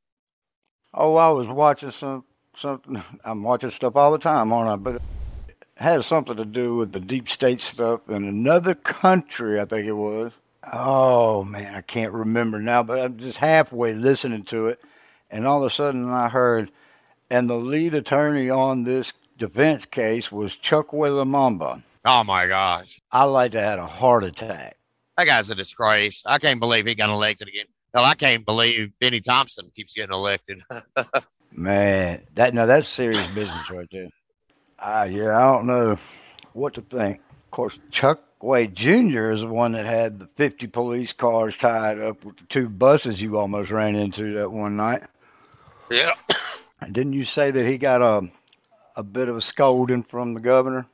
Oh, 0.94 1.16
I 1.16 1.28
was 1.30 1.48
watching 1.48 1.90
some 1.90 2.24
something. 2.56 3.02
I'm 3.24 3.42
watching 3.42 3.70
stuff 3.70 3.96
all 3.96 4.12
the 4.12 4.18
time, 4.18 4.52
aren't 4.52 4.70
I? 4.70 4.76
But 4.76 4.94
it 4.96 5.58
has 5.76 6.06
something 6.06 6.36
to 6.36 6.44
do 6.44 6.76
with 6.76 6.92
the 6.92 7.00
deep 7.00 7.28
state 7.28 7.60
stuff 7.60 8.08
in 8.08 8.24
another 8.24 8.74
country. 8.74 9.60
I 9.60 9.64
think 9.64 9.86
it 9.86 9.92
was 9.92 10.32
oh 10.72 11.44
man, 11.44 11.74
I 11.74 11.80
can't 11.80 12.12
remember 12.12 12.60
now, 12.60 12.82
but 12.82 12.98
I'm 12.98 13.18
just 13.18 13.38
halfway 13.38 13.94
listening 13.94 14.44
to 14.44 14.68
it, 14.68 14.80
and 15.30 15.46
all 15.46 15.62
of 15.64 15.70
a 15.70 15.74
sudden 15.74 16.08
I 16.10 16.28
heard, 16.28 16.70
and 17.28 17.48
the 17.48 17.56
lead 17.56 17.94
attorney 17.94 18.50
on 18.50 18.84
this 18.84 19.12
defense 19.40 19.84
case 19.86 20.30
was 20.30 20.54
Chokwe 20.54 21.08
Lumumba. 21.08 21.82
Oh 22.04 22.22
my 22.22 22.46
gosh! 22.46 23.00
I 23.10 23.24
like 23.24 23.52
to 23.52 23.60
have 23.60 23.80
a 23.80 23.86
heart 23.86 24.22
attack. 24.22 24.76
That 25.18 25.26
guy's 25.26 25.50
a 25.50 25.54
disgrace. 25.54 26.22
I 26.24 26.38
can't 26.38 26.60
believe 26.60 26.86
he 26.86 26.94
got 26.94 27.10
elected 27.10 27.48
again. 27.48 27.66
Hell, 27.92 28.04
I 28.04 28.14
can't 28.14 28.46
believe 28.46 28.92
Bennie 29.00 29.20
Thompson 29.20 29.70
keeps 29.74 29.94
getting 29.94 30.14
elected. 30.14 30.62
man, 31.52 32.22
that 32.34 32.54
no, 32.54 32.66
that's 32.66 32.86
serious 32.86 33.26
business 33.28 33.68
right 33.70 33.88
there. 33.90 34.08
Uh, 34.78 35.08
yeah, 35.10 35.36
I 35.36 35.52
don't 35.52 35.66
know 35.66 35.98
what 36.52 36.74
to 36.74 36.82
think. 36.82 37.18
Of 37.18 37.50
course, 37.50 37.78
Chuck 37.90 38.20
Wade 38.40 38.74
Jr. 38.74 39.30
is 39.30 39.40
the 39.40 39.48
one 39.48 39.72
that 39.72 39.84
had 39.84 40.20
the 40.20 40.26
50 40.36 40.68
police 40.68 41.12
cars 41.12 41.56
tied 41.56 41.98
up 41.98 42.24
with 42.24 42.36
the 42.36 42.44
two 42.44 42.68
buses 42.68 43.20
you 43.20 43.36
almost 43.36 43.70
ran 43.70 43.96
into 43.96 44.34
that 44.34 44.50
one 44.50 44.76
night. 44.76 45.02
Yeah. 45.90 46.12
And 46.80 46.94
didn't 46.94 47.12
you 47.12 47.24
say 47.24 47.50
that 47.50 47.66
he 47.66 47.76
got 47.76 48.00
a 48.00 48.30
a 48.96 49.02
bit 49.02 49.28
of 49.28 49.36
a 49.36 49.40
scolding 49.40 50.02
from 50.02 50.34
the 50.34 50.40
governor? 50.40 50.86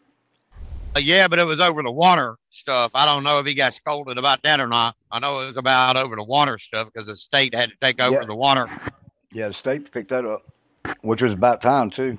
Uh, 0.97 1.01
yeah, 1.01 1.29
but 1.29 1.39
it 1.39 1.45
was 1.45 1.61
over 1.61 1.83
the 1.83 1.91
water 1.91 2.37
stuff. 2.51 2.91
I 2.95 3.05
don't 3.05 3.23
know 3.23 3.39
if 3.39 3.47
he 3.47 3.55
got 3.55 3.75
scolded 3.75 4.17
about 4.17 4.43
that 4.45 4.61
or 4.61 4.67
not. 4.67 4.97
I 5.11 5.19
know 5.19 5.41
it 5.41 5.47
was 5.47 5.57
about 5.57 5.97
over 5.97 6.17
the 6.17 6.25
water 6.25 6.59
stuff 6.59 6.89
because 6.93 7.09
the 7.09 7.17
state 7.17 7.55
had 7.55 7.71
to 7.71 7.77
take 7.83 8.01
over 8.01 8.21
yeah. 8.21 8.25
the 8.25 8.35
water. 8.35 8.69
Yeah, 9.33 9.49
the 9.49 9.55
state 9.55 9.91
picked 9.93 10.09
that 10.09 10.25
up, 10.25 10.43
which 11.03 11.21
was 11.21 11.33
about 11.33 11.61
time 11.61 11.91
too. 11.91 12.17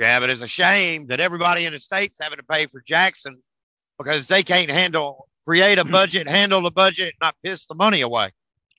Yeah, 0.00 0.18
but 0.18 0.30
it's 0.30 0.40
a 0.40 0.46
shame 0.46 1.06
that 1.08 1.20
everybody 1.20 1.66
in 1.66 1.72
the 1.72 1.78
state's 1.78 2.18
having 2.20 2.38
to 2.38 2.44
pay 2.44 2.66
for 2.66 2.80
Jackson 2.80 3.42
because 3.98 4.26
they 4.28 4.42
can't 4.42 4.70
handle 4.70 5.28
create 5.44 5.78
a 5.78 5.84
budget, 5.84 6.28
handle 6.28 6.62
the 6.62 6.70
budget, 6.70 7.14
not 7.20 7.36
piss 7.44 7.66
the 7.66 7.74
money 7.74 8.00
away. 8.00 8.30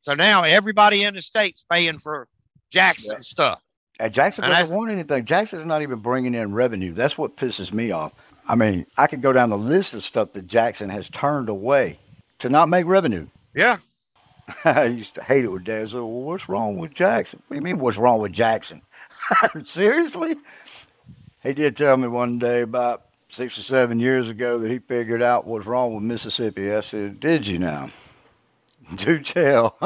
So 0.01 0.13
now 0.13 0.43
everybody 0.43 1.03
in 1.03 1.13
the 1.13 1.21
state's 1.21 1.63
paying 1.69 1.99
for 1.99 2.27
Jackson 2.71 3.13
yeah. 3.17 3.21
stuff. 3.21 3.61
And 3.99 4.13
Jackson 4.13 4.43
and 4.43 4.53
doesn't 4.53 4.75
want 4.75 4.91
anything. 4.91 5.25
Jackson's 5.25 5.65
not 5.65 5.81
even 5.81 5.99
bringing 5.99 6.33
in 6.33 6.53
revenue. 6.53 6.93
That's 6.93 7.17
what 7.17 7.37
pisses 7.37 7.71
me 7.71 7.91
off. 7.91 8.11
I 8.47 8.55
mean, 8.55 8.85
I 8.97 9.07
could 9.07 9.21
go 9.21 9.33
down 9.33 9.49
the 9.49 9.57
list 9.57 9.93
of 9.93 10.03
stuff 10.03 10.33
that 10.33 10.47
Jackson 10.47 10.89
has 10.89 11.09
turned 11.09 11.49
away 11.49 11.99
to 12.39 12.49
not 12.49 12.69
make 12.69 12.85
revenue. 12.85 13.27
Yeah. 13.55 13.77
I 14.65 14.83
used 14.85 15.15
to 15.15 15.23
hate 15.23 15.45
it 15.45 15.51
with 15.51 15.63
Dad. 15.63 15.91
Well, 15.93 16.07
what's 16.07 16.47
wrong 16.49 16.77
with 16.77 16.93
Jackson? 16.93 17.41
What 17.47 17.55
do 17.55 17.59
you 17.59 17.63
mean, 17.63 17.79
what's 17.79 17.97
wrong 17.97 18.19
with 18.19 18.33
Jackson? 18.33 18.81
Seriously? 19.65 20.35
He 21.41 21.53
did 21.53 21.77
tell 21.77 21.97
me 21.97 22.07
one 22.07 22.37
day 22.37 22.61
about 22.61 23.03
six 23.29 23.57
or 23.57 23.63
seven 23.63 23.99
years 23.99 24.29
ago 24.29 24.59
that 24.59 24.71
he 24.71 24.79
figured 24.79 25.21
out 25.21 25.47
what's 25.47 25.65
wrong 25.65 25.93
with 25.93 26.03
Mississippi. 26.03 26.71
I 26.71 26.81
said, 26.81 27.19
Did 27.19 27.47
you 27.47 27.59
now? 27.59 27.89
Do 28.95 29.19
tell. 29.19 29.77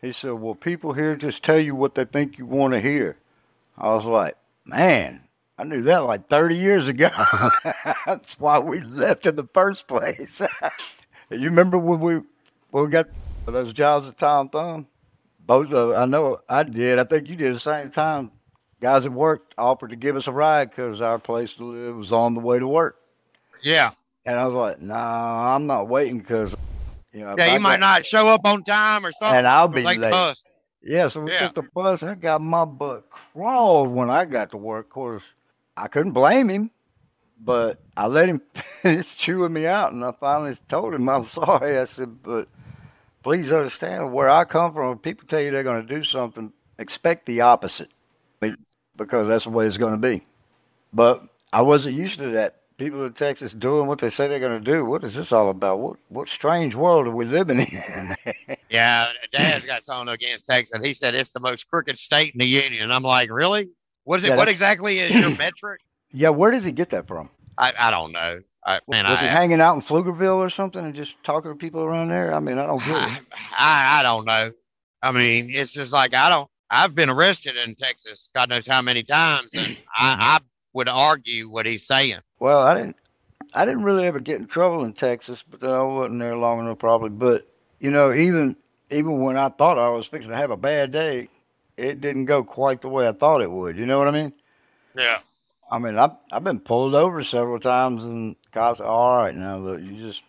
He 0.00 0.12
said, 0.12 0.32
Well, 0.32 0.54
people 0.54 0.92
here 0.92 1.16
just 1.16 1.42
tell 1.42 1.58
you 1.58 1.74
what 1.74 1.94
they 1.94 2.04
think 2.04 2.38
you 2.38 2.46
want 2.46 2.74
to 2.74 2.80
hear. 2.80 3.16
I 3.76 3.88
was 3.94 4.04
like, 4.04 4.36
Man, 4.64 5.22
I 5.56 5.64
knew 5.64 5.82
that 5.82 5.98
like 5.98 6.28
30 6.28 6.56
years 6.56 6.88
ago. 6.88 7.10
That's 8.06 8.38
why 8.38 8.58
we 8.58 8.80
left 8.80 9.26
in 9.26 9.36
the 9.36 9.48
first 9.52 9.86
place. 9.86 10.40
you 11.30 11.38
remember 11.38 11.78
when 11.78 12.00
we 12.00 12.20
when 12.70 12.84
we 12.84 12.90
got 12.90 13.08
those 13.46 13.72
jobs 13.72 14.06
at 14.06 14.18
Tom 14.18 14.48
Thumb? 14.48 14.86
Both 15.46 15.72
of 15.72 15.92
I 15.92 16.04
know 16.04 16.40
I 16.48 16.62
did. 16.62 16.98
I 16.98 17.04
think 17.04 17.28
you 17.28 17.36
did 17.36 17.54
the 17.54 17.60
same 17.60 17.90
time 17.90 18.30
guys 18.80 19.04
at 19.04 19.12
work 19.12 19.52
offered 19.56 19.90
to 19.90 19.96
give 19.96 20.16
us 20.16 20.26
a 20.26 20.32
ride 20.32 20.70
because 20.70 21.00
our 21.00 21.18
place 21.18 21.54
to 21.54 21.64
live 21.64 21.96
was 21.96 22.12
on 22.12 22.34
the 22.34 22.40
way 22.40 22.58
to 22.58 22.66
work. 22.66 22.96
Yeah. 23.62 23.92
And 24.24 24.38
I 24.38 24.46
was 24.46 24.54
like, 24.54 24.80
no, 24.80 24.94
nah, 24.94 25.54
I'm 25.54 25.66
not 25.66 25.88
waiting 25.88 26.18
because, 26.18 26.54
you 27.12 27.20
know. 27.20 27.34
Yeah, 27.36 27.54
you 27.54 27.60
might 27.60 27.80
not 27.80 28.04
show 28.04 28.28
up 28.28 28.42
on 28.44 28.62
time 28.64 29.04
or 29.04 29.12
something. 29.12 29.38
And 29.38 29.46
I'll 29.46 29.68
be 29.68 29.82
late. 29.82 30.00
Bus. 30.00 30.42
Yeah, 30.82 31.08
so 31.08 31.22
we 31.22 31.32
yeah. 31.32 31.40
took 31.40 31.54
the 31.54 31.68
bus. 31.74 32.02
I 32.02 32.14
got 32.14 32.40
my 32.40 32.64
butt 32.64 33.04
crawled 33.10 33.90
when 33.90 34.10
I 34.10 34.24
got 34.24 34.50
to 34.52 34.56
work. 34.56 34.86
Of 34.86 34.90
course, 34.90 35.22
I 35.76 35.88
couldn't 35.88 36.12
blame 36.12 36.48
him, 36.48 36.70
but 37.40 37.80
I 37.96 38.06
let 38.06 38.28
him 38.28 38.42
finish 38.54 39.16
chewing 39.16 39.52
me 39.52 39.66
out. 39.66 39.92
And 39.92 40.04
I 40.04 40.12
finally 40.12 40.56
told 40.68 40.94
him 40.94 41.08
I'm 41.08 41.24
sorry. 41.24 41.78
I 41.78 41.84
said, 41.84 42.22
but 42.22 42.48
please 43.22 43.52
understand 43.52 44.12
where 44.12 44.30
I 44.30 44.44
come 44.44 44.72
from. 44.72 44.88
When 44.88 44.98
people 44.98 45.26
tell 45.26 45.40
you 45.40 45.50
they're 45.50 45.62
going 45.62 45.86
to 45.86 45.94
do 45.94 46.04
something, 46.04 46.52
expect 46.78 47.26
the 47.26 47.40
opposite 47.40 47.90
because 48.98 49.28
that's 49.28 49.44
the 49.44 49.50
way 49.50 49.66
it's 49.66 49.78
going 49.78 49.92
to 49.92 50.08
be. 50.08 50.26
But 50.92 51.22
I 51.52 51.62
wasn't 51.62 51.96
used 51.96 52.18
to 52.18 52.32
that. 52.32 52.57
People 52.78 53.04
in 53.04 53.12
Texas 53.12 53.52
doing 53.52 53.88
what 53.88 53.98
they 53.98 54.08
say 54.08 54.28
they're 54.28 54.38
going 54.38 54.62
to 54.62 54.72
do. 54.72 54.84
What 54.84 55.02
is 55.02 55.16
this 55.16 55.32
all 55.32 55.50
about? 55.50 55.80
What 55.80 55.96
what 56.08 56.28
strange 56.28 56.76
world 56.76 57.08
are 57.08 57.14
we 57.14 57.24
living 57.24 57.58
in? 57.58 58.16
yeah, 58.70 59.08
Dad's 59.32 59.66
got 59.66 59.84
something 59.84 60.14
against 60.14 60.46
Texas. 60.46 60.78
He 60.84 60.94
said 60.94 61.16
it's 61.16 61.32
the 61.32 61.40
most 61.40 61.68
crooked 61.68 61.98
state 61.98 62.34
in 62.34 62.38
the 62.38 62.46
union. 62.46 62.92
I'm 62.92 63.02
like, 63.02 63.30
really? 63.30 63.68
What 64.04 64.20
is 64.20 64.26
it? 64.26 64.28
Yeah, 64.28 64.36
what 64.36 64.48
exactly 64.48 65.00
is 65.00 65.12
your 65.12 65.30
metric? 65.38 65.80
Yeah, 66.12 66.30
where 66.30 66.52
does 66.52 66.64
he 66.64 66.70
get 66.72 66.90
that 66.90 67.08
from? 67.08 67.28
I, 67.58 67.72
I 67.78 67.90
don't 67.90 68.12
know. 68.12 68.40
I, 68.64 68.80
man, 68.86 69.04
was 69.04 69.18
I, 69.18 69.22
he 69.22 69.26
hanging 69.26 69.60
out 69.60 69.74
in 69.74 69.82
Pflugerville 69.82 70.36
or 70.36 70.48
something 70.48 70.84
and 70.84 70.94
just 70.94 71.22
talking 71.24 71.50
to 71.50 71.56
people 71.56 71.82
around 71.82 72.08
there? 72.08 72.32
I 72.32 72.38
mean, 72.38 72.58
I 72.58 72.66
don't 72.66 72.84
get 72.84 73.10
it. 73.10 73.24
I, 73.58 73.98
I 73.98 74.02
don't 74.02 74.24
know. 74.24 74.52
I 75.02 75.12
mean, 75.12 75.50
it's 75.52 75.72
just 75.72 75.92
like 75.92 76.14
I 76.14 76.28
don't. 76.28 76.48
I've 76.70 76.94
been 76.94 77.08
arrested 77.08 77.56
in 77.56 77.74
Texas, 77.76 78.28
God 78.34 78.50
knows 78.50 78.66
how 78.66 78.82
many 78.82 79.02
times, 79.02 79.54
and 79.54 79.76
I, 79.96 80.38
I 80.38 80.40
would 80.72 80.88
argue 80.88 81.48
what 81.48 81.66
he's 81.66 81.86
saying. 81.86 82.20
Well, 82.38 82.60
I 82.60 82.74
didn't, 82.74 82.96
I 83.54 83.64
didn't 83.64 83.82
really 83.82 84.06
ever 84.06 84.20
get 84.20 84.40
in 84.40 84.46
trouble 84.46 84.84
in 84.84 84.92
Texas, 84.92 85.42
but 85.48 85.62
I 85.62 85.82
wasn't 85.82 86.20
there 86.20 86.36
long 86.36 86.60
enough 86.60 86.78
probably. 86.78 87.10
But 87.10 87.48
you 87.80 87.90
know, 87.90 88.12
even 88.12 88.56
even 88.90 89.20
when 89.20 89.36
I 89.36 89.48
thought 89.48 89.78
I 89.78 89.88
was 89.88 90.06
fixing 90.06 90.30
to 90.30 90.36
have 90.36 90.50
a 90.50 90.56
bad 90.56 90.92
day, 90.92 91.28
it 91.76 92.00
didn't 92.00 92.26
go 92.26 92.44
quite 92.44 92.80
the 92.80 92.88
way 92.88 93.08
I 93.08 93.12
thought 93.12 93.42
it 93.42 93.50
would. 93.50 93.76
You 93.76 93.86
know 93.86 93.98
what 93.98 94.08
I 94.08 94.12
mean? 94.12 94.32
Yeah. 94.96 95.18
I 95.70 95.78
mean, 95.78 95.98
I've 95.98 96.12
I've 96.32 96.44
been 96.44 96.60
pulled 96.60 96.94
over 96.94 97.22
several 97.22 97.60
times, 97.60 98.04
and 98.04 98.36
cops, 98.52 98.80
all 98.80 99.16
right, 99.16 99.34
now 99.34 99.58
look, 99.58 99.80
you 99.80 99.96
just 99.98 100.22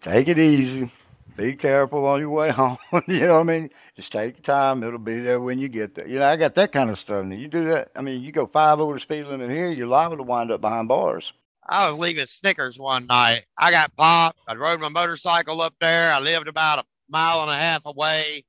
take 0.00 0.28
it 0.28 0.38
easy 0.38 0.90
be 1.36 1.54
careful 1.54 2.06
on 2.06 2.20
your 2.20 2.30
way 2.30 2.50
home. 2.52 2.78
you 3.06 3.20
know 3.20 3.34
what 3.34 3.40
I 3.40 3.42
mean? 3.42 3.70
Just 3.96 4.12
take 4.12 4.36
your 4.36 4.42
time. 4.42 4.82
It'll 4.82 4.98
be 4.98 5.20
there 5.20 5.40
when 5.40 5.58
you 5.58 5.68
get 5.68 5.94
there. 5.94 6.06
You 6.06 6.18
know, 6.18 6.26
I 6.26 6.36
got 6.36 6.54
that 6.54 6.72
kind 6.72 6.90
of 6.90 6.98
stuff. 6.98 7.24
Now, 7.24 7.36
you 7.36 7.48
do 7.48 7.68
that. 7.70 7.90
I 7.94 8.02
mean, 8.02 8.22
you 8.22 8.32
go 8.32 8.46
five 8.46 8.80
over 8.80 8.94
the 8.94 9.00
speed 9.00 9.26
limit 9.26 9.50
here, 9.50 9.70
you're 9.70 9.86
liable 9.86 10.16
to 10.18 10.22
wind 10.22 10.50
up 10.50 10.60
behind 10.60 10.88
bars. 10.88 11.32
I 11.66 11.88
was 11.88 11.98
leaving 11.98 12.26
Snickers 12.26 12.78
one 12.78 13.06
night. 13.06 13.44
I 13.58 13.70
got 13.70 13.96
popped. 13.96 14.38
I 14.46 14.54
rode 14.54 14.80
my 14.80 14.90
motorcycle 14.90 15.62
up 15.62 15.74
there. 15.80 16.12
I 16.12 16.20
lived 16.20 16.46
about 16.46 16.80
a 16.80 16.84
mile 17.08 17.42
and 17.42 17.50
a 17.50 17.56
half 17.56 17.86
away, 17.86 18.44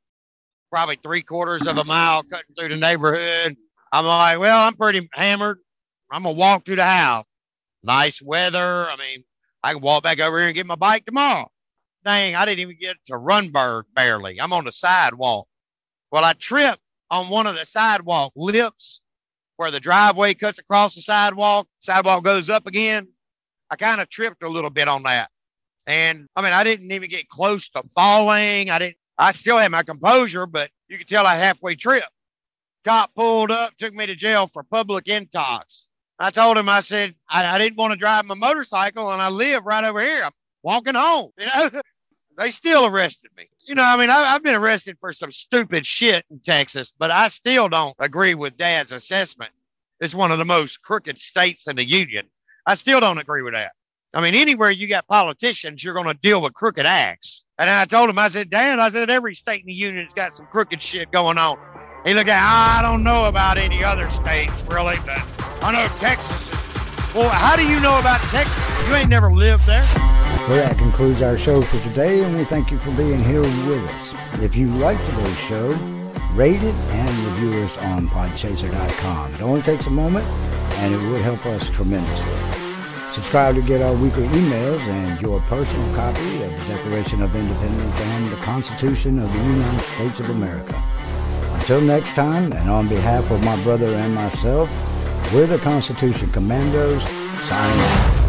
probably 0.69 0.99
three 1.01 1.21
quarters 1.21 1.65
of 1.65 1.77
a 1.77 1.85
mile 1.85 2.23
cutting 2.23 2.53
through 2.57 2.69
the 2.69 2.75
neighborhood. 2.75 3.55
I'm 3.93 4.05
like, 4.05 4.39
well, 4.39 4.67
I'm 4.67 4.75
pretty 4.75 5.07
hammered. 5.13 5.59
I'm 6.11 6.23
going 6.23 6.35
to 6.35 6.39
walk 6.39 6.65
to 6.65 6.75
the 6.75 6.83
house. 6.83 7.25
Nice 7.83 8.21
weather. 8.21 8.87
I 8.89 8.97
mean, 8.97 9.23
I 9.63 9.73
can 9.73 9.81
walk 9.81 10.03
back 10.03 10.19
over 10.19 10.37
here 10.37 10.47
and 10.47 10.55
get 10.55 10.65
my 10.65 10.75
bike 10.75 11.05
tomorrow. 11.05 11.49
Dang, 12.05 12.35
I 12.35 12.45
didn't 12.45 12.59
even 12.59 12.77
get 12.79 12.97
to 13.07 13.13
Runberg 13.13 13.85
barely. 13.95 14.39
I'm 14.39 14.53
on 14.53 14.65
the 14.65 14.71
sidewalk. 14.71 15.47
Well, 16.11 16.23
I 16.23 16.33
tripped 16.33 16.81
on 17.09 17.29
one 17.29 17.47
of 17.47 17.55
the 17.55 17.65
sidewalk 17.65 18.31
lips 18.35 19.01
where 19.57 19.71
the 19.71 19.79
driveway 19.79 20.35
cuts 20.35 20.59
across 20.59 20.93
the 20.93 21.01
sidewalk. 21.01 21.67
Sidewalk 21.79 22.23
goes 22.23 22.49
up 22.49 22.67
again. 22.67 23.07
I 23.71 23.75
kind 23.75 24.01
of 24.01 24.09
tripped 24.09 24.43
a 24.43 24.49
little 24.49 24.69
bit 24.69 24.87
on 24.87 25.03
that. 25.03 25.31
And 25.87 26.27
I 26.35 26.43
mean, 26.43 26.53
I 26.53 26.63
didn't 26.63 26.91
even 26.91 27.09
get 27.09 27.27
close 27.27 27.69
to 27.69 27.81
falling. 27.95 28.69
I 28.69 28.77
didn't, 28.77 28.97
I 29.17 29.31
still 29.31 29.57
had 29.57 29.71
my 29.71 29.81
composure, 29.81 30.45
but 30.45 30.69
you 30.87 30.99
could 30.99 31.07
tell 31.07 31.25
I 31.25 31.35
halfway 31.35 31.75
tripped. 31.75 32.09
Cop 32.83 33.15
pulled 33.15 33.49
up, 33.49 33.75
took 33.77 33.95
me 33.95 34.05
to 34.05 34.15
jail 34.15 34.47
for 34.47 34.61
public 34.61 35.05
intox. 35.05 35.87
I 36.19 36.29
told 36.29 36.57
him, 36.57 36.69
I 36.69 36.81
said, 36.81 37.15
I, 37.29 37.55
I 37.55 37.57
didn't 37.57 37.77
want 37.77 37.93
to 37.93 37.97
drive 37.97 38.25
my 38.25 38.35
motorcycle 38.35 39.11
and 39.11 39.21
I 39.21 39.29
live 39.29 39.65
right 39.65 39.83
over 39.83 39.99
here. 39.99 40.23
I'm 40.23 40.31
walking 40.61 40.93
home, 40.93 41.31
you 41.39 41.47
know? 41.47 41.81
They 42.37 42.51
still 42.51 42.85
arrested 42.85 43.31
me. 43.37 43.47
You 43.65 43.75
know, 43.75 43.83
I 43.83 43.97
mean, 43.97 44.09
I, 44.09 44.33
have 44.33 44.43
been 44.43 44.55
arrested 44.55 44.97
for 44.99 45.13
some 45.13 45.31
stupid 45.31 45.85
shit 45.85 46.25
in 46.29 46.39
Texas, 46.39 46.93
but 46.97 47.11
I 47.11 47.29
still 47.29 47.69
don't 47.69 47.95
agree 47.99 48.35
with 48.35 48.57
Dad's 48.57 48.91
assessment. 48.91 49.51
It's 49.99 50.13
one 50.13 50.31
of 50.31 50.37
the 50.37 50.45
most 50.45 50.81
crooked 50.81 51.17
states 51.17 51.67
in 51.67 51.77
the 51.77 51.87
union. 51.87 52.25
I 52.65 52.75
still 52.75 52.99
don't 52.99 53.19
agree 53.19 53.41
with 53.41 53.53
that. 53.53 53.71
I 54.13 54.21
mean, 54.21 54.35
anywhere 54.35 54.71
you 54.71 54.87
got 54.87 55.07
politicians, 55.07 55.83
you're 55.83 55.93
going 55.93 56.07
to 56.07 56.13
deal 56.13 56.41
with 56.41 56.53
crooked 56.53 56.85
acts. 56.85 57.43
And 57.57 57.69
I 57.69 57.85
told 57.85 58.09
him, 58.09 58.19
I 58.19 58.29
said, 58.29 58.49
Dan, 58.49 58.79
I 58.79 58.89
said, 58.89 59.09
every 59.09 59.35
state 59.35 59.61
in 59.61 59.67
the 59.67 59.73
union's 59.73 60.13
got 60.13 60.33
some 60.33 60.47
crooked 60.47 60.81
shit 60.81 61.11
going 61.11 61.37
on. 61.37 61.57
He 62.05 62.13
looked 62.13 62.29
at, 62.29 62.41
I 62.41 62.81
don't 62.81 63.03
know 63.03 63.25
about 63.25 63.57
any 63.57 63.83
other 63.83 64.09
states, 64.09 64.63
really, 64.69 64.97
but 65.05 65.21
I 65.61 65.71
know 65.71 65.87
Texas. 65.97 67.15
Well, 67.15 67.29
how 67.29 67.55
do 67.55 67.67
you 67.67 67.79
know 67.79 67.97
about 67.99 68.19
Texas? 68.21 68.87
You 68.87 68.95
ain't 68.95 69.09
never 69.09 69.31
lived 69.31 69.65
there. 69.65 69.85
Well, 70.47 70.57
that 70.57 70.77
concludes 70.77 71.23
our 71.23 71.39
show 71.39 71.59
for 71.59 71.79
today, 71.89 72.23
and 72.23 72.37
we 72.37 72.43
thank 72.43 72.69
you 72.69 72.77
for 72.77 72.91
being 72.91 73.23
here 73.23 73.41
with 73.41 73.83
us. 73.83 74.41
If 74.43 74.55
you 74.55 74.67
like 74.77 75.03
today's 75.03 75.39
show, 75.39 75.69
rate 76.35 76.61
it 76.61 76.75
and 76.75 77.09
review 77.25 77.63
us 77.63 77.75
on 77.79 78.07
podchaser.com. 78.09 79.33
It 79.33 79.41
only 79.41 79.63
takes 79.63 79.87
a 79.87 79.89
moment, 79.89 80.23
and 80.77 80.93
it 80.93 81.01
would 81.09 81.21
help 81.21 81.43
us 81.47 81.67
tremendously. 81.71 82.61
Subscribe 83.11 83.55
to 83.55 83.63
get 83.63 83.81
our 83.81 83.95
weekly 83.95 84.27
emails 84.27 84.81
and 84.81 85.19
your 85.19 85.39
personal 85.49 85.95
copy 85.95 86.43
of 86.43 86.51
the 86.51 86.75
Declaration 86.75 87.23
of 87.23 87.35
Independence 87.35 87.99
and 87.99 88.31
the 88.31 88.37
Constitution 88.37 89.17
of 89.17 89.33
the 89.33 89.39
United 89.39 89.81
States 89.81 90.19
of 90.19 90.29
America. 90.29 90.79
Until 91.55 91.81
next 91.81 92.13
time, 92.13 92.53
and 92.53 92.69
on 92.69 92.87
behalf 92.87 93.31
of 93.31 93.43
my 93.43 93.59
brother 93.63 93.87
and 93.87 94.13
myself, 94.13 94.69
we're 95.33 95.47
the 95.47 95.57
Constitution 95.57 96.29
Commandos, 96.29 97.01
signing 97.47 97.79
off. 97.79 98.24